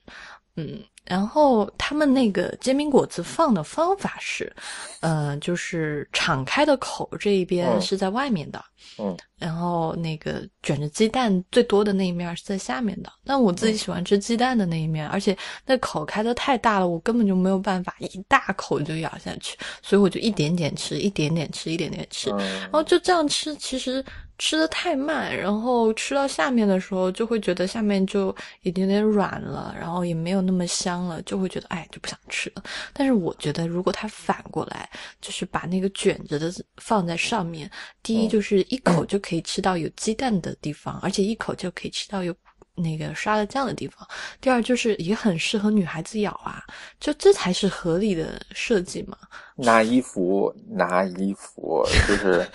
[0.56, 4.54] 嗯，然后他们那个煎饼果子放的方法是，
[5.00, 8.64] 呃，就是敞开的口这一边嗯是在外面的，
[9.00, 13.12] 嗯，然后那个卷着鸡蛋最多的那一面是在下面的。
[13.26, 22.30] 但我自己喜欢吃鸡蛋的那一面，而且那口开的太大了，我根本就没有办法一大口就咬下去，所以我就一点点吃，一点点吃，一点点吃。
[22.32, 24.04] 嗯然后就这样吃，其实
[24.38, 28.30] 吃的太慢，然后吃到下面的时候，就会觉得下面就
[28.62, 32.64] 已经有点点软了，然后也没有那么香了，就会觉得哎就不想吃了。
[32.94, 37.70] 但是我觉得，如果它反过来，就是把那个卷着的放在上面，
[38.04, 42.36] 第一嗯就是一口 就可以吃到有鸡蛋的地方，而且一口就可以吃到有。
[42.78, 44.08] 那个刷了酱的地方，
[44.40, 46.64] 第二就是也很适合女孩子咬啊，
[47.00, 49.18] 就这才是合理的设计嘛。
[49.56, 52.48] 拿衣服，拿衣服，就是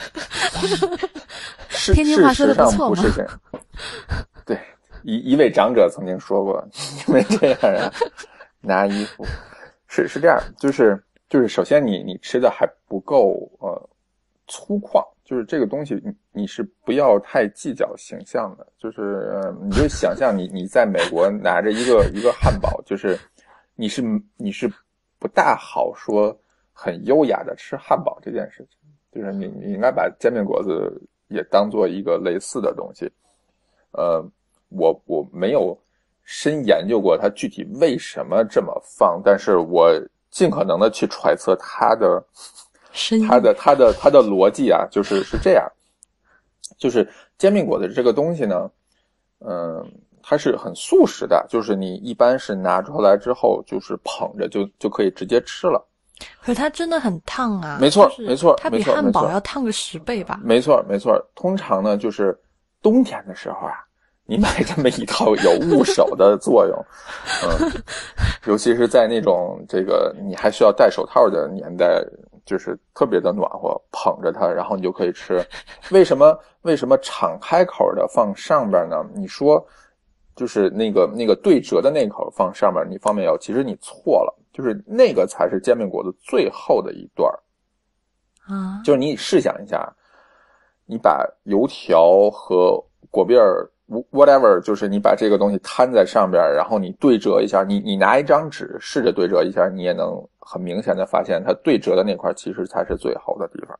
[1.68, 3.40] 事天津话说的不错嘛不是这样。
[4.46, 4.58] 对，
[5.02, 6.64] 一一位长者曾经说过，
[7.08, 7.92] 因为这样啊，
[8.60, 9.26] 拿衣服
[9.88, 13.90] 是是这样，就是就是，首先你你吃的还不够呃
[14.46, 23.18] 粗犷，就是这个东西你你是不要太计较形象的，就是呃你就想象你你在美国拿着一个一个汉堡，就是
[23.76, 24.02] 你是
[24.36, 24.70] 你是
[25.18, 26.36] 不大好说
[26.72, 28.78] 很优雅的吃汉堡这件事情，
[29.12, 33.10] 就是你你应该把煎饼果子也当做一个类似的东西。
[33.92, 34.24] 呃，
[34.70, 35.78] 我我没有
[36.24, 39.92] 深研究过它具体为什么这么放，但是我
[40.30, 42.24] 尽可能的去揣测它的
[43.28, 45.66] 它的它的它的逻辑啊，就是是这样，
[46.78, 48.70] 就是煎饼果子这个东西呢，
[49.40, 49.84] 嗯、
[50.22, 55.84] 它是很速食的，就是你一般是拿出来之后，就是捧着就就可以直接吃了。
[56.40, 57.78] 可是它真的很烫啊！
[57.80, 60.38] 没错没错它比汉堡要烫个十倍吧？
[60.44, 61.20] 没错，没错。
[61.34, 62.38] 通常呢，就是
[62.80, 63.74] 冬天的时候啊，
[64.24, 66.86] 你买这么一套有捂手的作用，
[67.42, 67.72] 嗯，
[68.46, 72.00] 尤其是在那种这个你还需要戴手套的年代，
[72.44, 75.44] 就是特别的暖和，捧着它，然后你就可以吃。
[75.90, 78.96] 为什么为什么敞开口的放上边呢？
[79.14, 79.64] 你说
[80.34, 87.38] 就是那个那个对折的那口放上面，你方便咬，其实你错了，就是那个才是煎饼果子最后的一段儿。
[88.52, 89.88] 啊，就是你试想一下，
[90.84, 93.70] 你把油条和果篦儿
[94.10, 103.78] ，whatever，就是你把这个东西摊在上边，然后你对折一下，你你拿一张纸试着对折一下，你也能很明显的发现，它对折的那块其实才是最厚的地方。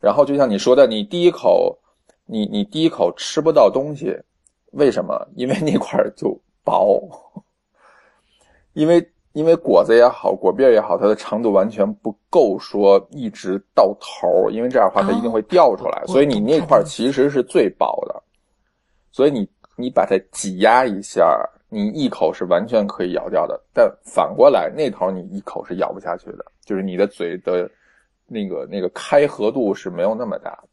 [0.00, 1.78] 然后就像你说的，你第一口，
[2.26, 4.18] 你你第一口吃不到东西，
[4.72, 5.28] 为什么？
[5.36, 7.08] 因为那块就薄，
[8.72, 18.22] 因为因为果子也好，果篦也好，它的长度完全不够说一直到头，因为这样的话它一定会掉出来，哦所以你那块其实是最薄的，
[19.12, 27.70] 所以你你把它挤压一下，你一口是完全可以咬掉的，但反过来那头你一口是咬不下去的，就是你的嘴的
[28.26, 30.68] 那个那个开合度是没有那么大的，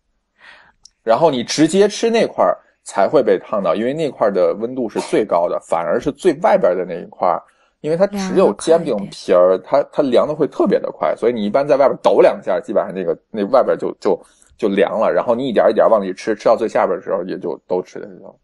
[1.03, 7.43] 然后你直接吃那块儿才会被烫到，因为那块的温度是最高的，反而是最外边的那一块儿，
[7.81, 14.19] 因为它只有煎饼皮儿，它它凉的会特别的快，所以你一般在外边抖两下，基本上那个那外边就就
[14.59, 18.37] 就凉了，然后你一点一点往里吃，吃到最下边的时候也就都吃的时候。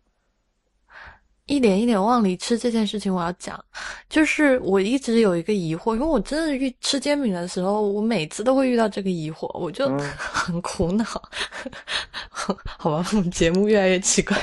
[1.45, 3.63] 一点一点往里吃这件事情，我要讲，
[4.09, 11.03] 就是我一直有一个疑惑，因为我真的遇吃煎饼的时候，我每次都会遇到这个疑惑，我就嗯很苦恼。
[12.31, 14.35] 好吧，我们节目越来越奇怪，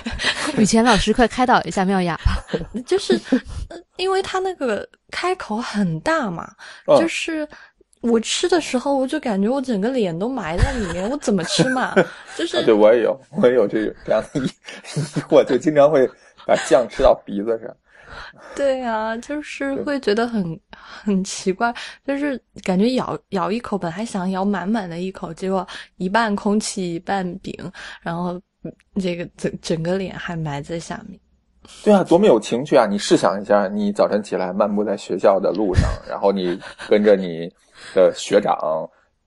[0.57, 2.39] 雨前老师，快开导一下妙雅吧。
[2.87, 3.19] 就是
[3.69, 6.49] 呃因为他那个开口很大嘛，
[6.87, 7.49] 嗯就是。
[8.03, 11.95] 我吃的时候，我就感觉我整个脸都埋在里面，我怎么吃嘛？
[12.37, 16.07] 就是啊，对我也有，我也有这个这样的疑疑惑， 就经常会
[16.47, 17.75] 把酱吃到鼻子上。
[18.55, 21.73] 对啊，就是会觉得很很奇怪，
[22.07, 27.55] 就是感觉咬咬一口，本来想咬满满的一口，结果一半空气一半饼，
[28.03, 28.33] 然后
[28.65, 31.19] 嗯这个整整个脸还埋在下面。
[31.85, 32.87] 对啊，多么有情趣啊！
[32.87, 37.49] 你试想一下，你早晨起来漫步在学校的路上，然后你跟着你
[37.95, 38.57] 的学长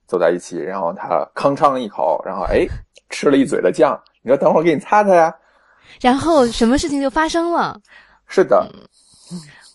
[0.08, 2.66] 走在一起，然后他吭哧一口，然后哎
[3.10, 5.34] 吃了一嘴的酱，你说等会儿给你擦擦呀？
[6.02, 7.80] 然后什么事情就发生了？
[8.28, 8.68] 是的，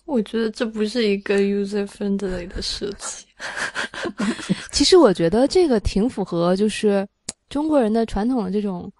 [0.06, 3.26] 我觉得这不是一个 user friendly 的设计。
[4.72, 7.06] 其实我觉得这个挺符合，就是
[7.48, 8.90] 中国人的传统的这种，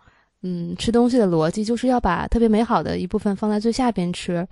[0.42, 4.46] 嗯，吃东西的逻辑，就是要把特别美好的一部分放在最下边吃。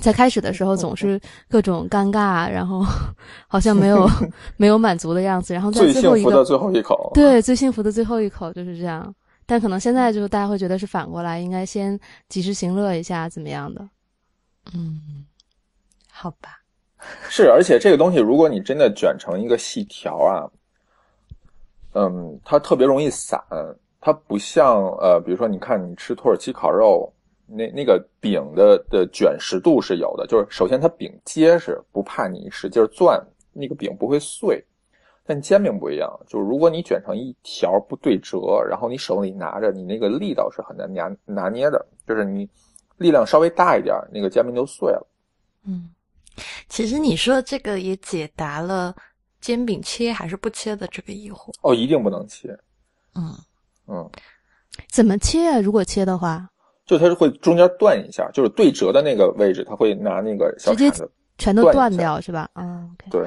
[0.00, 2.82] 在开始的时候总是各种尴尬，然后
[3.46, 4.08] 好像没有
[4.56, 7.10] 没有满足的样子，然后在最最后一个幸福的最后一口。
[7.14, 9.14] 对最幸福的最后一口就是这样。
[9.46, 11.98] 但可能现在就大家会觉得是反过来，应该先
[12.28, 13.88] 及时行乐一下，怎么样的？
[14.72, 15.24] 嗯，
[16.08, 16.60] 好吧，
[17.28, 20.46] 是，而且这个东西，如果你真的卷成一个细条啊，
[21.94, 23.42] 嗯，它特别容易散，
[24.00, 27.12] 它不像呃，比如说你看你吃土耳其烤肉，
[27.50, 33.20] 那那个饼的的卷实度是有的，就是首先它饼结实，不怕你使劲攥，
[33.52, 34.64] 那个饼不会碎。
[35.26, 42.48] 但煎饼不一样，就是如果你卷成一条不对折，然后你手里拿着，你那个力道是很难拿拿捏的，就是你
[42.96, 45.06] 力量稍微大一点，那个煎饼就碎了。
[45.64, 45.90] 嗯，
[46.68, 48.92] 其实你说这个也解答了
[49.40, 51.52] 煎饼切还是不切的这个疑惑。
[51.62, 52.48] 哦，一定不能切。
[53.14, 53.32] 嗯
[53.86, 54.10] 嗯，
[54.88, 55.60] 怎么切啊？
[55.60, 56.48] 如果切的话，
[56.90, 62.48] 就它会中间断一下，就是对折的那个位置，它会拿那个小铲子全都断掉，是吧？
[62.56, 62.90] 嗯。
[63.08, 63.22] 对。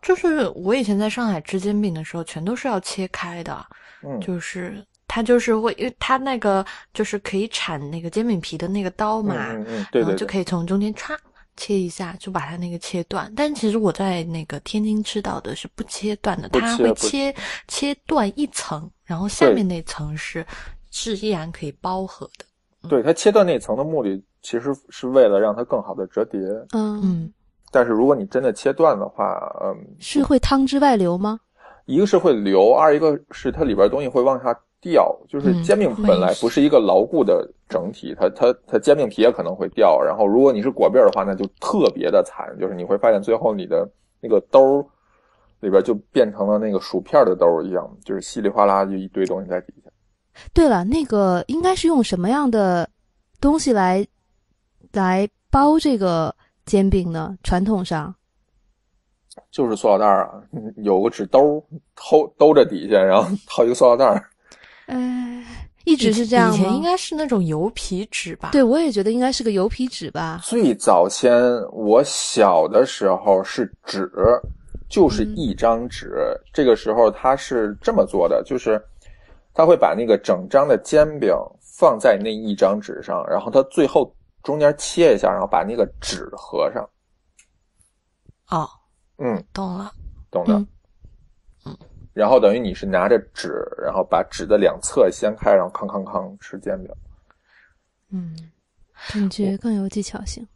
[0.00, 3.66] 就是我以前在上海吃煎饼的时候，全都是要切开的，
[4.02, 11.14] 嗯，就是它就是会，因为它那个就是可以铲那个煎饼皮的那个刀嘛，嗯嗯，对对，就可以从中间歘
[11.56, 13.30] 切一下，就把它那个切断。
[13.36, 17.34] 但其实我在那个天津吃到的是不切断的，它会切
[17.68, 20.46] 切断一层，然后下面那层是
[20.90, 22.45] 是依然可以包合的。
[22.88, 26.40] 对，它切断那层的目的其实是为了让它更好的折叠。
[26.72, 27.32] 嗯嗯。
[27.70, 31.38] 但是如果你真的切断的话，嗯，是会汤汁外流吗？
[31.84, 35.14] 一个是会流，二一个是它里边东西会往下掉。
[35.28, 40.00] 就是煎饼本来不是一个牢固的整体，它它它煎饼皮也可能会掉。
[40.02, 43.88] 然后如果你是果篦的话，那就特别的惨，就是你会发现最后你的
[44.20, 44.80] 那个兜
[45.60, 49.85] 里边就变成了那个薯片的兜一样，就是稀里哗啦就一堆东西在底下。
[50.52, 52.88] 对了，那个应该是用什么样的
[53.40, 54.06] 东西来
[54.92, 56.34] 来包这个？
[56.66, 57.38] 煎饼呢？
[57.44, 58.12] 传统上
[59.52, 60.42] 就是塑料袋儿啊，
[60.78, 61.64] 有个纸兜，
[61.94, 64.28] 兜兜着底下，然后 套一个塑料袋儿。
[64.86, 65.44] 哎，
[65.84, 68.48] 一直是这样以前应该是那种油皮纸吧？
[68.50, 70.40] 对，我也觉得应该是个油皮纸吧。
[70.42, 74.10] 最早先我小的时候是纸，
[74.88, 76.16] 就是一张纸。
[76.52, 78.84] 这个时候它是这么做的，就是
[79.56, 84.14] 他会把那个整张的煎饼放在那一张纸上，然后他最后。
[84.42, 86.88] 中间切一下，然后把那个纸合上。
[88.48, 88.64] 哦，
[89.18, 89.92] 嗯，懂了，
[90.30, 90.64] 懂了。
[91.64, 91.76] 嗯，
[92.12, 96.94] 然后等于你是拿着纸，然后把纸的两侧掀开，然后康康康吃煎饼。
[98.10, 98.36] 嗯，
[99.12, 100.46] 感觉更有技巧性。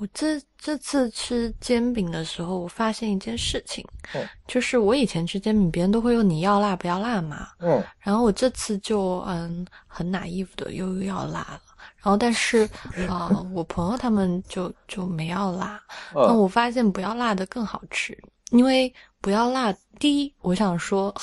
[0.00, 11.60] 我这这次吃煎饼的时候，我发现一件事情，嗯，就是我以前吃煎饼，别人都会用你要辣不要辣嘛，嗯，然后我这次就嗯很拿衣服的又要辣了。
[12.02, 12.66] 然后，但是
[13.08, 15.78] 啊，我朋友他们就就没要辣。
[16.14, 18.16] 那我发现不要辣的更好吃，
[18.52, 18.90] 因为
[19.20, 19.70] 不要辣。
[19.98, 21.14] 第一，我想说，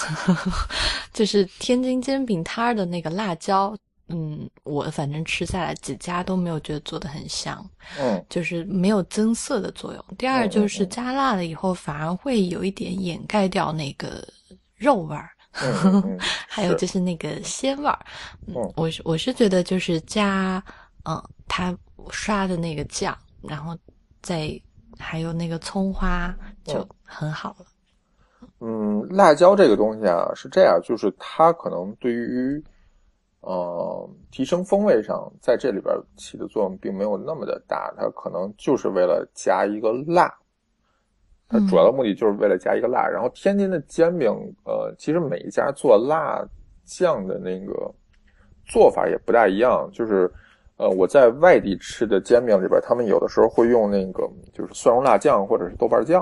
[1.11, 3.75] 就是天津煎饼摊儿的那个辣椒，
[4.09, 7.63] 嗯，我反正吃下来几家都没有觉得做的很香，
[7.99, 10.03] 嗯，就是没有增色的作用。
[10.17, 14.25] 第二，就是加辣了以后，反而会有一点掩盖掉那个
[14.75, 15.29] 肉味儿。
[16.47, 17.99] 还有就是那个鲜味儿，
[18.45, 20.63] 嗯，我是我是觉得就是加，
[21.03, 21.75] 嗯，他
[22.11, 23.75] 刷的那个酱，然后
[24.21, 24.59] 再
[24.99, 27.65] 还有那个葱花就很好了。
[28.59, 32.63] 嗯，辣椒这个东西啊是这样，就是它可能对于，
[33.47, 40.29] 呃，提升风味上，在这里边起的作用并没有那么的大，它可能就是为了加一个辣。
[41.47, 44.29] 它主要的目的就是为了加一个辣，然后天津的煎饼，
[44.65, 46.45] 呃，其实每一家做辣
[46.83, 47.89] 酱的那个
[48.65, 49.89] 做法也不大一样。
[49.93, 50.29] 就是，
[50.75, 56.21] 呃，我在外地吃的煎饼里边，他们有的时候会用那个就是蒜蓉辣酱或者是豆瓣酱。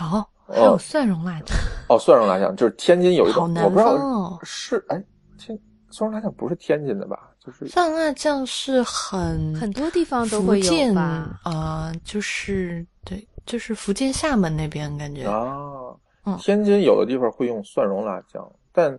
[0.00, 1.56] 哦，还有蒜蓉辣酱。
[1.88, 5.00] 哦，蒜蓉辣酱就是天津有一种，我不知道是哎，
[5.38, 5.56] 天
[5.90, 7.30] 蒜蓉辣酱不是天津的吧？
[7.38, 11.40] 就是蒜蓉辣酱是很很多地方都会有吧？
[11.44, 13.26] 啊，就是对。
[13.46, 18.98] 就是福建厦门那边感觉啊，天津有的地方会用蒜蓉辣酱，但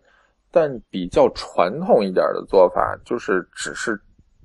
[0.49, 3.99] 但比较传统一点的做法就是只是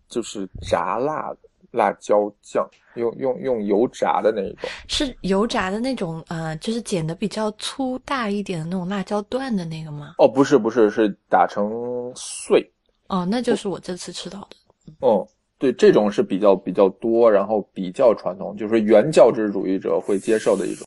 [0.08, 1.32] 就是炸辣
[1.70, 10.14] 辣椒酱，用用用油炸的那一种，是油炸的那种呃，就是剪的比较粗大一点的那种辣椒段的那个吗？
[10.18, 12.70] 哦，不是不是，是打成碎。
[13.08, 14.56] 哦，那就是我这次吃到的。
[15.00, 15.26] 哦。
[15.58, 20.84] 对，这种是比较比较多，然后比较传统，就是原教旨主义者会接受的一种。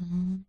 [0.00, 0.42] 嗯，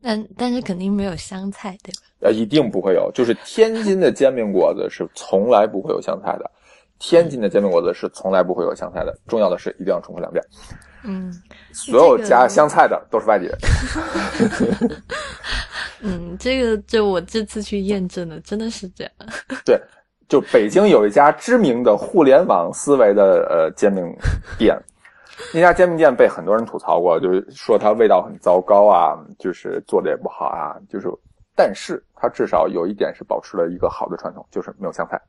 [0.00, 2.00] 但但是肯定没有香菜，对吧？
[2.20, 6.48] 呃，一定不会有，就是天津的煎饼果子是从来不会有香菜的，
[7.04, 9.12] 天津的煎饼果子是从来不会有香菜的。
[9.26, 10.44] 重要的是一定要重复两遍。
[11.02, 11.34] 嗯，
[11.72, 13.58] 所有加香菜的都是外地人。
[16.00, 19.12] 嗯，这个就我这次去验证的，真的是这样。
[19.66, 19.82] 对。
[20.28, 24.02] 就北京有一家知名的互联网思维的呃煎饼
[24.56, 24.80] 店，
[25.52, 31.08] 那家煎饼店被很多人吐槽过，就是说它味道很糟糕啊，就是做的也不好啊，就是，
[31.54, 35.20] 但是它至少有一点是保持了一个好的传统，就是没有香菜。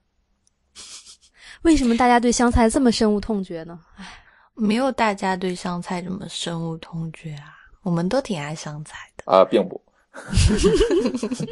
[1.64, 3.80] 为什么大家对香菜这么深恶痛绝呢？
[3.98, 4.06] 唉，
[4.54, 9.32] 没有大家对香菜这么深恶痛绝啊，我们都挺爱香菜的。
[9.32, 9.82] 啊、并不。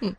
[0.00, 0.14] 嗯，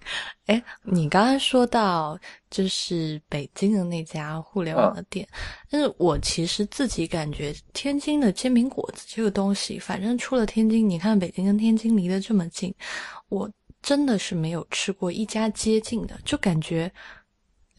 [0.45, 2.19] 哎，你刚刚说到
[2.49, 5.27] 就是北京的那家互联网的店，
[5.69, 12.73] 但是我其实自己感觉天津的煎饼果子这个东西，反正出了天津，你看北京跟天津离得这么近，
[13.29, 13.49] 我
[13.81, 16.91] 真的是没有吃过一家接近的，就感觉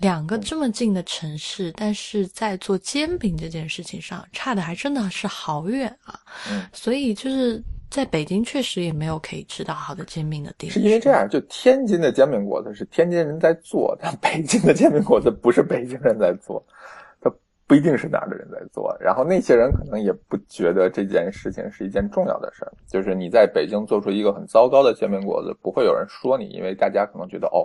[0.00, 6.18] 两个这么近的城市，但是在做煎饼这件事情上差的还真的是好远啊，
[6.50, 7.62] 嗯所以就是。
[7.90, 16.62] 在北京确实也没有可以吃到好的煎饼的地方，是因为这样，就天津的煎饼果子是天津人在做，但北京的煎饼果子不是北京人在做，
[17.18, 17.32] 它
[17.66, 18.94] 不一定是哪儿的人在做。
[19.00, 27.64] 然后那些人可能也不觉得这件事情是一件重要的事儿，就是你在北京做出一个很糟糕的煎饼果子，不会有人说你，因为大家可能觉得哦，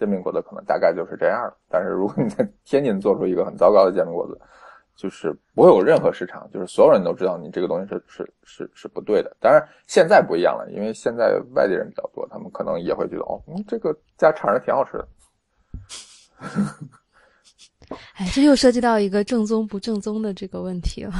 [0.00, 1.54] 煎饼果子可能大概就是这样的。
[1.68, 4.40] 但是如果你在天津做出一个很糟糕的煎饼果子，
[4.96, 9.36] 就是不会有任何市场，就是所有人都知道你这个东西是是是是不对的。
[9.38, 15.08] 当然现在不一样了，因为现在外地人比较多，他们可能也会觉得哦，嗯，这个家产的挺好吃的。
[18.16, 21.12] 哎，这又涉及到一个正宗不正宗的这个问题了。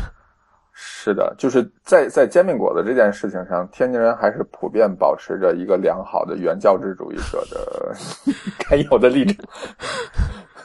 [0.83, 7.95] 是的，就是在在煎饼果子这件事情上，天津人还是普遍保持着一个良好的原教旨主义者的
[8.59, 9.47] 该有的立场。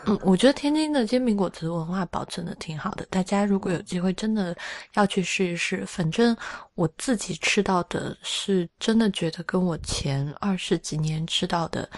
[0.05, 4.55] 嗯，我觉得天津的煎饼果子文化保存的挺好的，大家如果有机会，真的
[4.93, 5.83] 要去试一试。
[5.85, 6.35] 反正
[6.75, 11.89] 我自己吃到的是真的觉得跟我前二十几年吃到的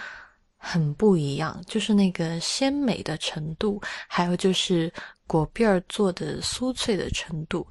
[0.56, 4.90] 很不一样，就是那个鲜美的程度，还有就是
[5.26, 7.66] 果篦儿做的酥脆的程度，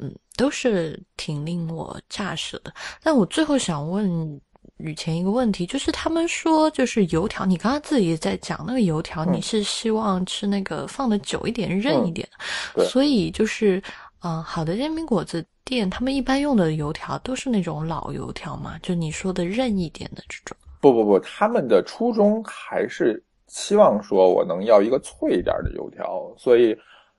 [0.00, 2.72] 嗯，都是挺令我乍舌的。
[3.02, 4.40] 但我最后想问。
[4.76, 12.26] 雨前一个问题就是，他们说就是油条，你刚刚自己也在讲那个油条，嗯你是希望吃那个放的久一点、韧一点，
[12.74, 13.76] 对所以就是，
[14.22, 20.56] 嗯、呃，好的煎饼果子店，他们一般用的油条都是那种老油条嘛，就你说的韧一点的这种。
[20.80, 26.74] 不不不，他们的初衷还是希望说我能要一个脆一点的油条，所以，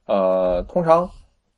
[0.05, 1.07] 呃，通常。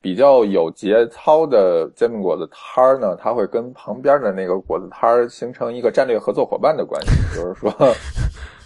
[0.04, 7.74] 比较有节操的煎饼果子摊儿呢，它会跟旁边的那个果子摊儿形成一个战略合作伙伴的关系， 就是说，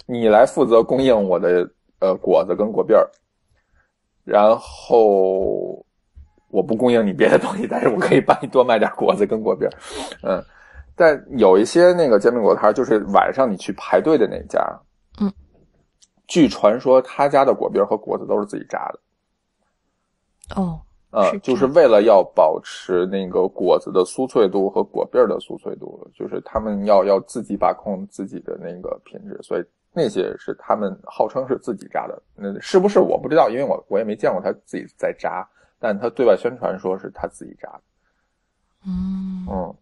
[0.04, 1.70] 你来负责供应我的
[2.00, 3.08] 呃果子跟果篦儿，
[4.24, 5.80] 然后
[6.50, 9.72] 我不供应你别的东西，但是我可以帮你多卖点果子跟果篦儿，
[10.26, 10.44] 嗯，
[10.96, 14.58] 但有一些那个煎饼果摊儿，就是晚上你去排队的那家，
[15.20, 15.32] 嗯，
[16.26, 20.80] 据传说他家的果篦儿和果子都是自己榨的，哦。
[21.10, 35.48] 呃，就是为了要保持那个果子的酥脆度和果篦的酥脆度，就是他们要要自己把控自己的那个品质，所以那些是他们号称是自己榨的，那是不是我不知道，因为我我也没见过他自己在榨，
[35.78, 37.80] 但他对外宣传说是他自己榨的。
[38.86, 39.46] 嗯。
[39.50, 39.74] 嗯，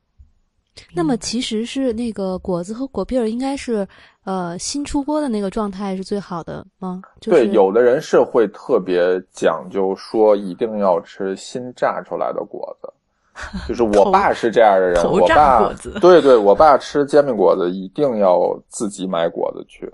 [0.95, 3.87] 那么其实是那个果子和果篦儿应该是
[4.24, 7.03] 呃新出锅的那个状态是最好的吗？
[7.20, 12.93] 就是、对，有的人是会特别讲究说一定要吃新榨出来的果子，
[13.68, 19.91] 就是我爸是这样的人，我爸对对，我爸吃煎饼果子一定要自己买果子去。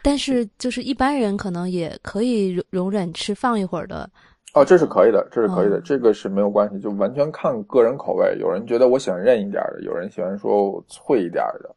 [0.00, 4.08] 但是就是一般人可能也可以容容忍吃放一会儿的。
[4.54, 8.36] 哦，这是可以的，这是可以的，嗯、这个是没有关系，就完全看个人口味。
[8.40, 11.74] 有人觉得我喜欢韧一点的，有人喜欢说脆一点的，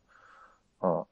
[0.81, 1.05] 嗯，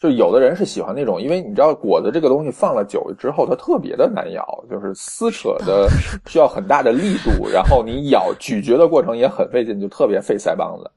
[0.00, 5.88] 就有的人是喜欢那种，因为你知道果子这个东西放了久之后，它特别的难咬，就是撕扯的
[6.26, 10.90] 需要很大的力度，然后你咬咀嚼的过程也很费劲，就特别费腮帮子。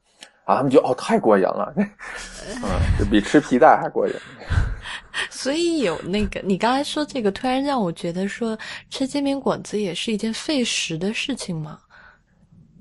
[0.44, 1.86] 啊，他们觉得哦太过瘾了， 嗯，
[2.98, 4.14] 就比吃皮带还过瘾。
[5.30, 8.58] 所以有那个，你刚才说这个，突然让我觉得说
[8.90, 11.78] 吃煎饼果子也是一件费时的事情嘛，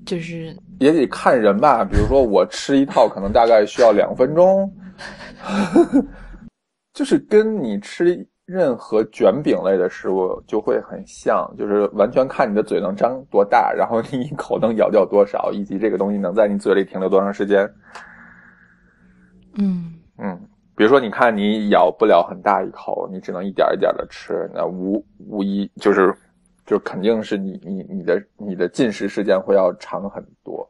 [0.05, 1.83] 就是也得看人吧。
[1.83, 4.71] 比如说我吃一套，可能大概需要两分钟，
[6.93, 17.69] 就是跟你吃任何卷饼类的食物就会很像，就是完全看你的嘴能张多大，然后你一口能咬掉多少，以及这个东西能在你嘴里停留多长时间。
[19.55, 20.48] 嗯嗯。
[20.79, 26.17] 比如说，你看你咬不了很大一口，你只能一点一点的吃，那无无疑就是，
[26.65, 30.65] 就肯定是你你你的你的进食时间会要长很多。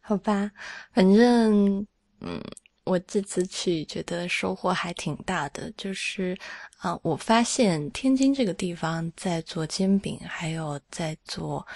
[0.00, 0.50] 好吧，
[0.94, 1.86] 反正
[2.22, 2.40] 嗯，
[2.84, 6.34] 我这次去觉得收获还挺大的，就是
[6.78, 11.66] 啊、我发现天津这个地方在做煎饼，还有在做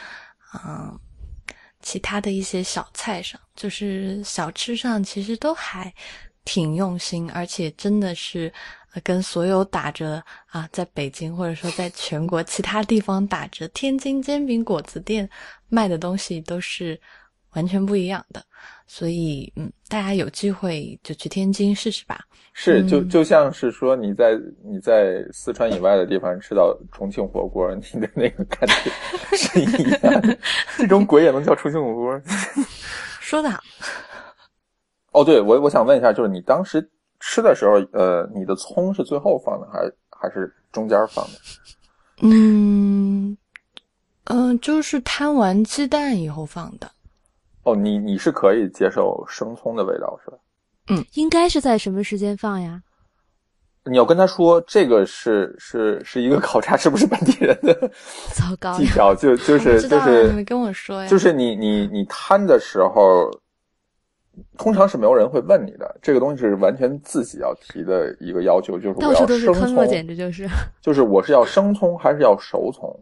[0.66, 0.99] 嗯、
[1.82, 5.93] 其他的一些小菜上，就是小吃上，其实都还
[6.45, 8.53] 挺用心，而且真的是
[8.93, 15.29] 呃跟所有打着啊，在北京或者说在全国其他地方打着天津煎饼果子店
[15.69, 17.01] 卖的东西都是
[17.53, 18.45] 完全不一样的。
[18.87, 22.21] 所以，嗯，大家有机会就去天津试试吧。
[22.53, 30.39] 是，就嗯就像是说你在你在四川以外的地方吃到重庆火锅，你的那个感觉是一样的。
[30.79, 32.23] 这种鬼也能叫重庆火锅？
[33.21, 33.61] 说的好，
[35.15, 36.87] 哦，对，我我想问一下，就是你当时
[37.21, 41.33] 吃的时候，呃，你的葱是最后放的，还是还是中间放的？
[42.23, 43.37] 嗯，
[44.25, 46.91] 嗯、就是摊完鸡蛋以后放的。
[47.62, 50.37] 哦，你你是可以接受生葱的味道是吧？
[50.89, 52.83] 嗯应该是在什么时间放呀？
[53.87, 57.73] 你要跟他说这个是是是一个考察是不是本地人的
[58.33, 58.77] 糟糕！
[58.79, 61.09] 技巧，就就是就知道啊，你是没跟我说呀。
[61.09, 63.31] 就是你你你摊的时候，
[64.57, 70.49] 通常是没有人会问你的，这个东西是完全自己要提的一个要求，就是我要生葱，简直就是。
[70.80, 72.95] 就是我是要生葱还是要熟葱？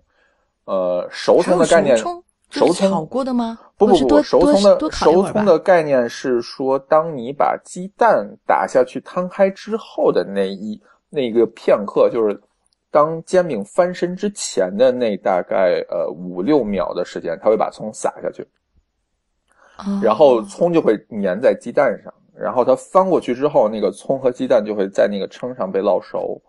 [0.65, 3.59] 呃，熟葱的概念，熟葱，炒过的吗？
[3.77, 10.81] 不不不，熟葱的熟葱的概念是说，当你把鸡蛋打下去摊开之后的那一
[11.11, 12.41] 那个片刻，就是
[12.91, 18.47] 当煎饼翻身之前的那大概呃五六秒的时间，它会把葱撒下去，哦
[20.03, 26.41] 然后葱就会粘在鸡蛋上，然后它翻过去之后，那个葱和鸡蛋就会在那个称上被烙熟，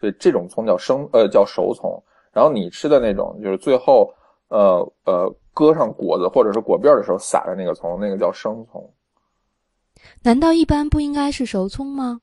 [0.00, 2.02] 所以这种葱叫生呃叫熟葱。
[2.32, 4.12] 然后你吃的那种就是最后
[4.48, 8.92] 呃呃搁上果子或者是果篦儿的时候撒的那个葱，那个叫生葱。
[10.22, 12.20] 难道一般不应该是熟葱吗？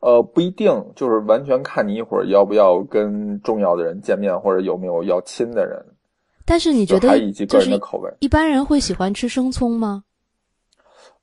[0.00, 5.84] 呃，不一定，就是完全看你一会儿要不要跟重要的人见面，或者有没有要亲的人，
[6.44, 8.12] 但是你觉得以及个就是人的口味。
[8.20, 10.04] 一般人会喜欢吃生葱吗？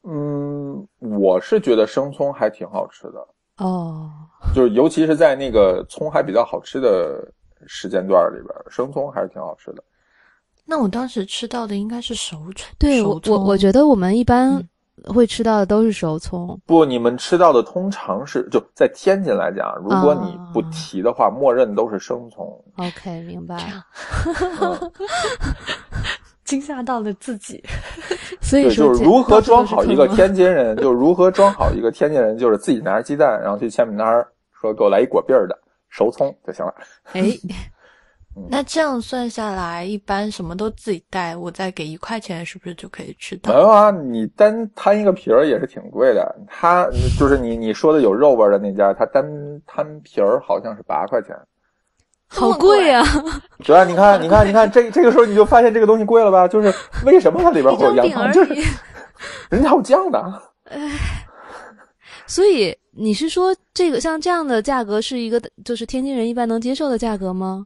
[0.03, 4.09] 嗯，我是觉得生葱还挺好吃的，哦，
[4.55, 7.30] 就是尤其是在那个葱还比较好吃的
[7.65, 9.84] 时间段里边，生葱还是挺好吃的。
[10.63, 12.74] 那我当时吃到的应该是熟葱。
[12.78, 14.70] 对我我我觉得得我们一般嗯
[15.14, 16.60] 会吃到的都是熟葱。
[16.66, 22.45] 不，你们吃到的通常是就在天津来讲，如果你不啊提的话，默认都是生葱。
[22.78, 23.58] OK，明白
[26.45, 27.64] 惊吓到了自己。
[28.41, 34.26] 所以说就是如何装好一个天津人，就如何装好一个天津人，就是自己拿着鸡蛋，然后去前面那儿
[34.62, 35.58] 说给我来一果篦儿的
[35.89, 36.74] 熟葱就行了。
[37.12, 37.24] 哎，
[38.50, 43.60] 那这样算下来，一般什么都自己带，我再给一块钱，是不是就可以吃到没？
[43.60, 46.36] 有啊，你单摊一个皮儿也是挺贵的。
[46.48, 49.26] 他就是你你说的有肉味儿的那家，他单
[49.66, 51.36] 摊皮儿好像是八块钱。
[52.30, 53.04] 好贵啊！
[53.64, 56.48] 主要，你看，你看，你看，这这个时候你就发现这个东西贵了吧？
[56.48, 56.74] 就是
[57.06, 58.32] 为什么它里边会有羊汤？
[58.34, 58.54] 就是。
[59.50, 60.42] 人家还有酱的。
[62.28, 67.66] 所以你是说这个像这样的价格是一个就是天津人一般能接受的价格吗？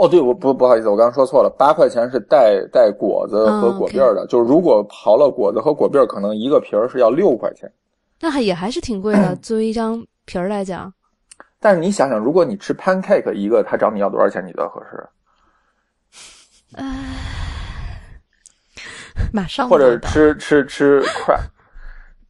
[0.00, 7.70] 哦，对，我不不好意思，我刚刚说错了，八块钱是带带果子和嗯果篦儿的，就是如果刨了果子和果篦儿，可能一个皮儿是要六块钱。
[8.18, 10.90] 那还也还是挺贵的，作为一张皮儿来讲。
[11.58, 14.42] 但是你想想，如果你吃 pancake 一个，他找你要多少钱？
[14.46, 15.06] 你觉得合适？
[19.34, 21.40] 马上或者吃吃吃 crab，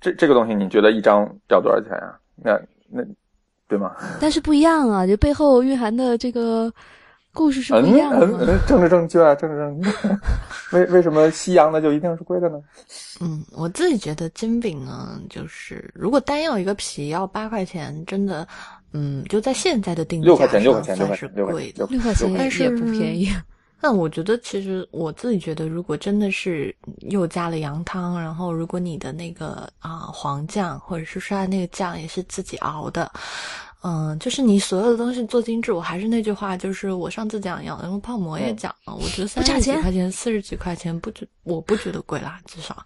[0.01, 3.05] 这这个东西你觉得一张要多少钱呀、那那
[3.69, 3.95] 对吗？
[4.21, 6.73] 但是不一样啊，就背后蕴含的这个
[7.33, 8.39] 故事是不嗯一样的嘛。
[8.43, 10.19] 嗯嗯，政治正确啊， 政治正确。
[10.77, 12.61] 为为什么西洋的就一定是贵的呢？
[13.21, 18.47] 嗯，我自己觉得煎饼呢，就是如果单要一个皮要八块钱，真的，
[18.93, 21.87] 嗯，就在现在的定价六块钱，六块钱，六上算是块钱，六块钱，贵的。
[21.91, 23.31] 六块钱也但是也不便宜。
[23.83, 26.75] 那我觉得，其实我自己觉得，如果真的是
[27.09, 33.11] 又加了羊汤，然后如果你的那个啊、黄酱或者是刷的那个酱也是自己熬的，
[33.83, 35.73] 嗯，就是你所有的东西做精致。
[35.73, 42.77] 我还是那句话，就是我上次讲羊肉泡馍也嗯讲了，我觉得三十几块钱、四十几块钱不觉我不觉得贵啦，至少，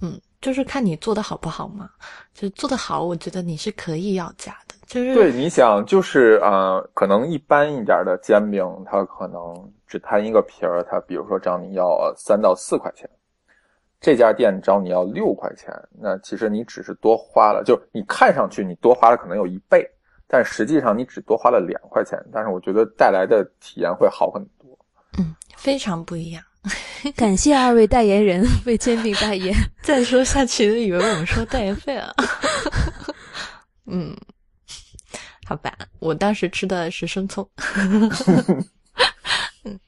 [0.00, 1.90] 嗯，就是看你做的好不好嘛。
[2.34, 4.74] 就做的好，我觉得你是可以要价的。
[4.86, 13.06] 就是对，你想，就是呃，可能一般一点的煎饼，它可能只摊一个皮儿，它比如说找你要呃三到四块钱，
[14.00, 15.70] 这家店找你要六块钱，
[16.00, 19.86] 那其实你只是多花了，就是你看上去你多花了可能有一倍，
[20.28, 24.78] 但实际上你只多花了两块钱，但是我觉得带来的体验会好很多。
[25.18, 26.42] 嗯，非常不一样。
[27.16, 29.54] 感谢二位代言人为煎饼代言。
[29.82, 32.14] 再说下去，都以为我们收代言费了。
[33.86, 34.14] 嗯，
[35.46, 37.48] 好吧，我当时吃的是生葱。
[39.64, 39.80] 嗯，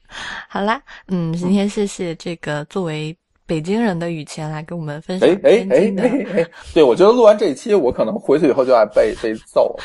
[0.49, 3.15] 好啦，嗯，今天谢谢这个作为
[3.45, 6.03] 北京人的雨前来跟我们分享哎哎哎天津的。
[6.03, 9.83] 哎哎，对，我觉得录完这一期，我可能回去以后就要被被揍了。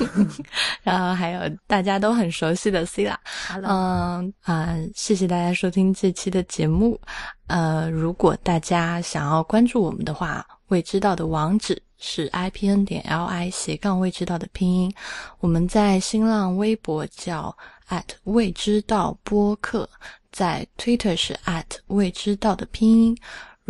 [0.82, 3.18] 然后还有大家都很熟悉的 C 啦，
[3.62, 7.00] 嗯啊、谢谢大家收听这期的节目。
[7.46, 14.92] 呃，如果大家想要关注我们的话，未知道的网址是 i p n 点 l i 斜杠未知道的拼音。
[15.40, 17.56] 我们在新浪微博叫
[17.88, 19.88] at 未知道播客，
[20.30, 23.16] 在 Twitter 是 at 未知道的拼音。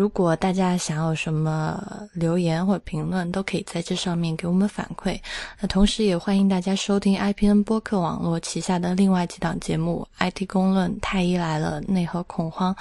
[0.01, 1.79] 如果大家想要什么
[2.15, 5.21] 留言或评论，都可以在这上面给我们反馈。
[5.61, 12.75] 那同时也欢迎大家收听 IPN 播客网络旗下的另外几档节目：IT 公论、太医来了、内核恐慌、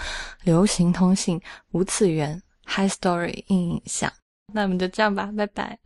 [0.44, 1.38] 流行通信、
[1.72, 4.10] 无次元、High Story 印影像。
[4.54, 5.78] 那我们就这样吧，拜拜。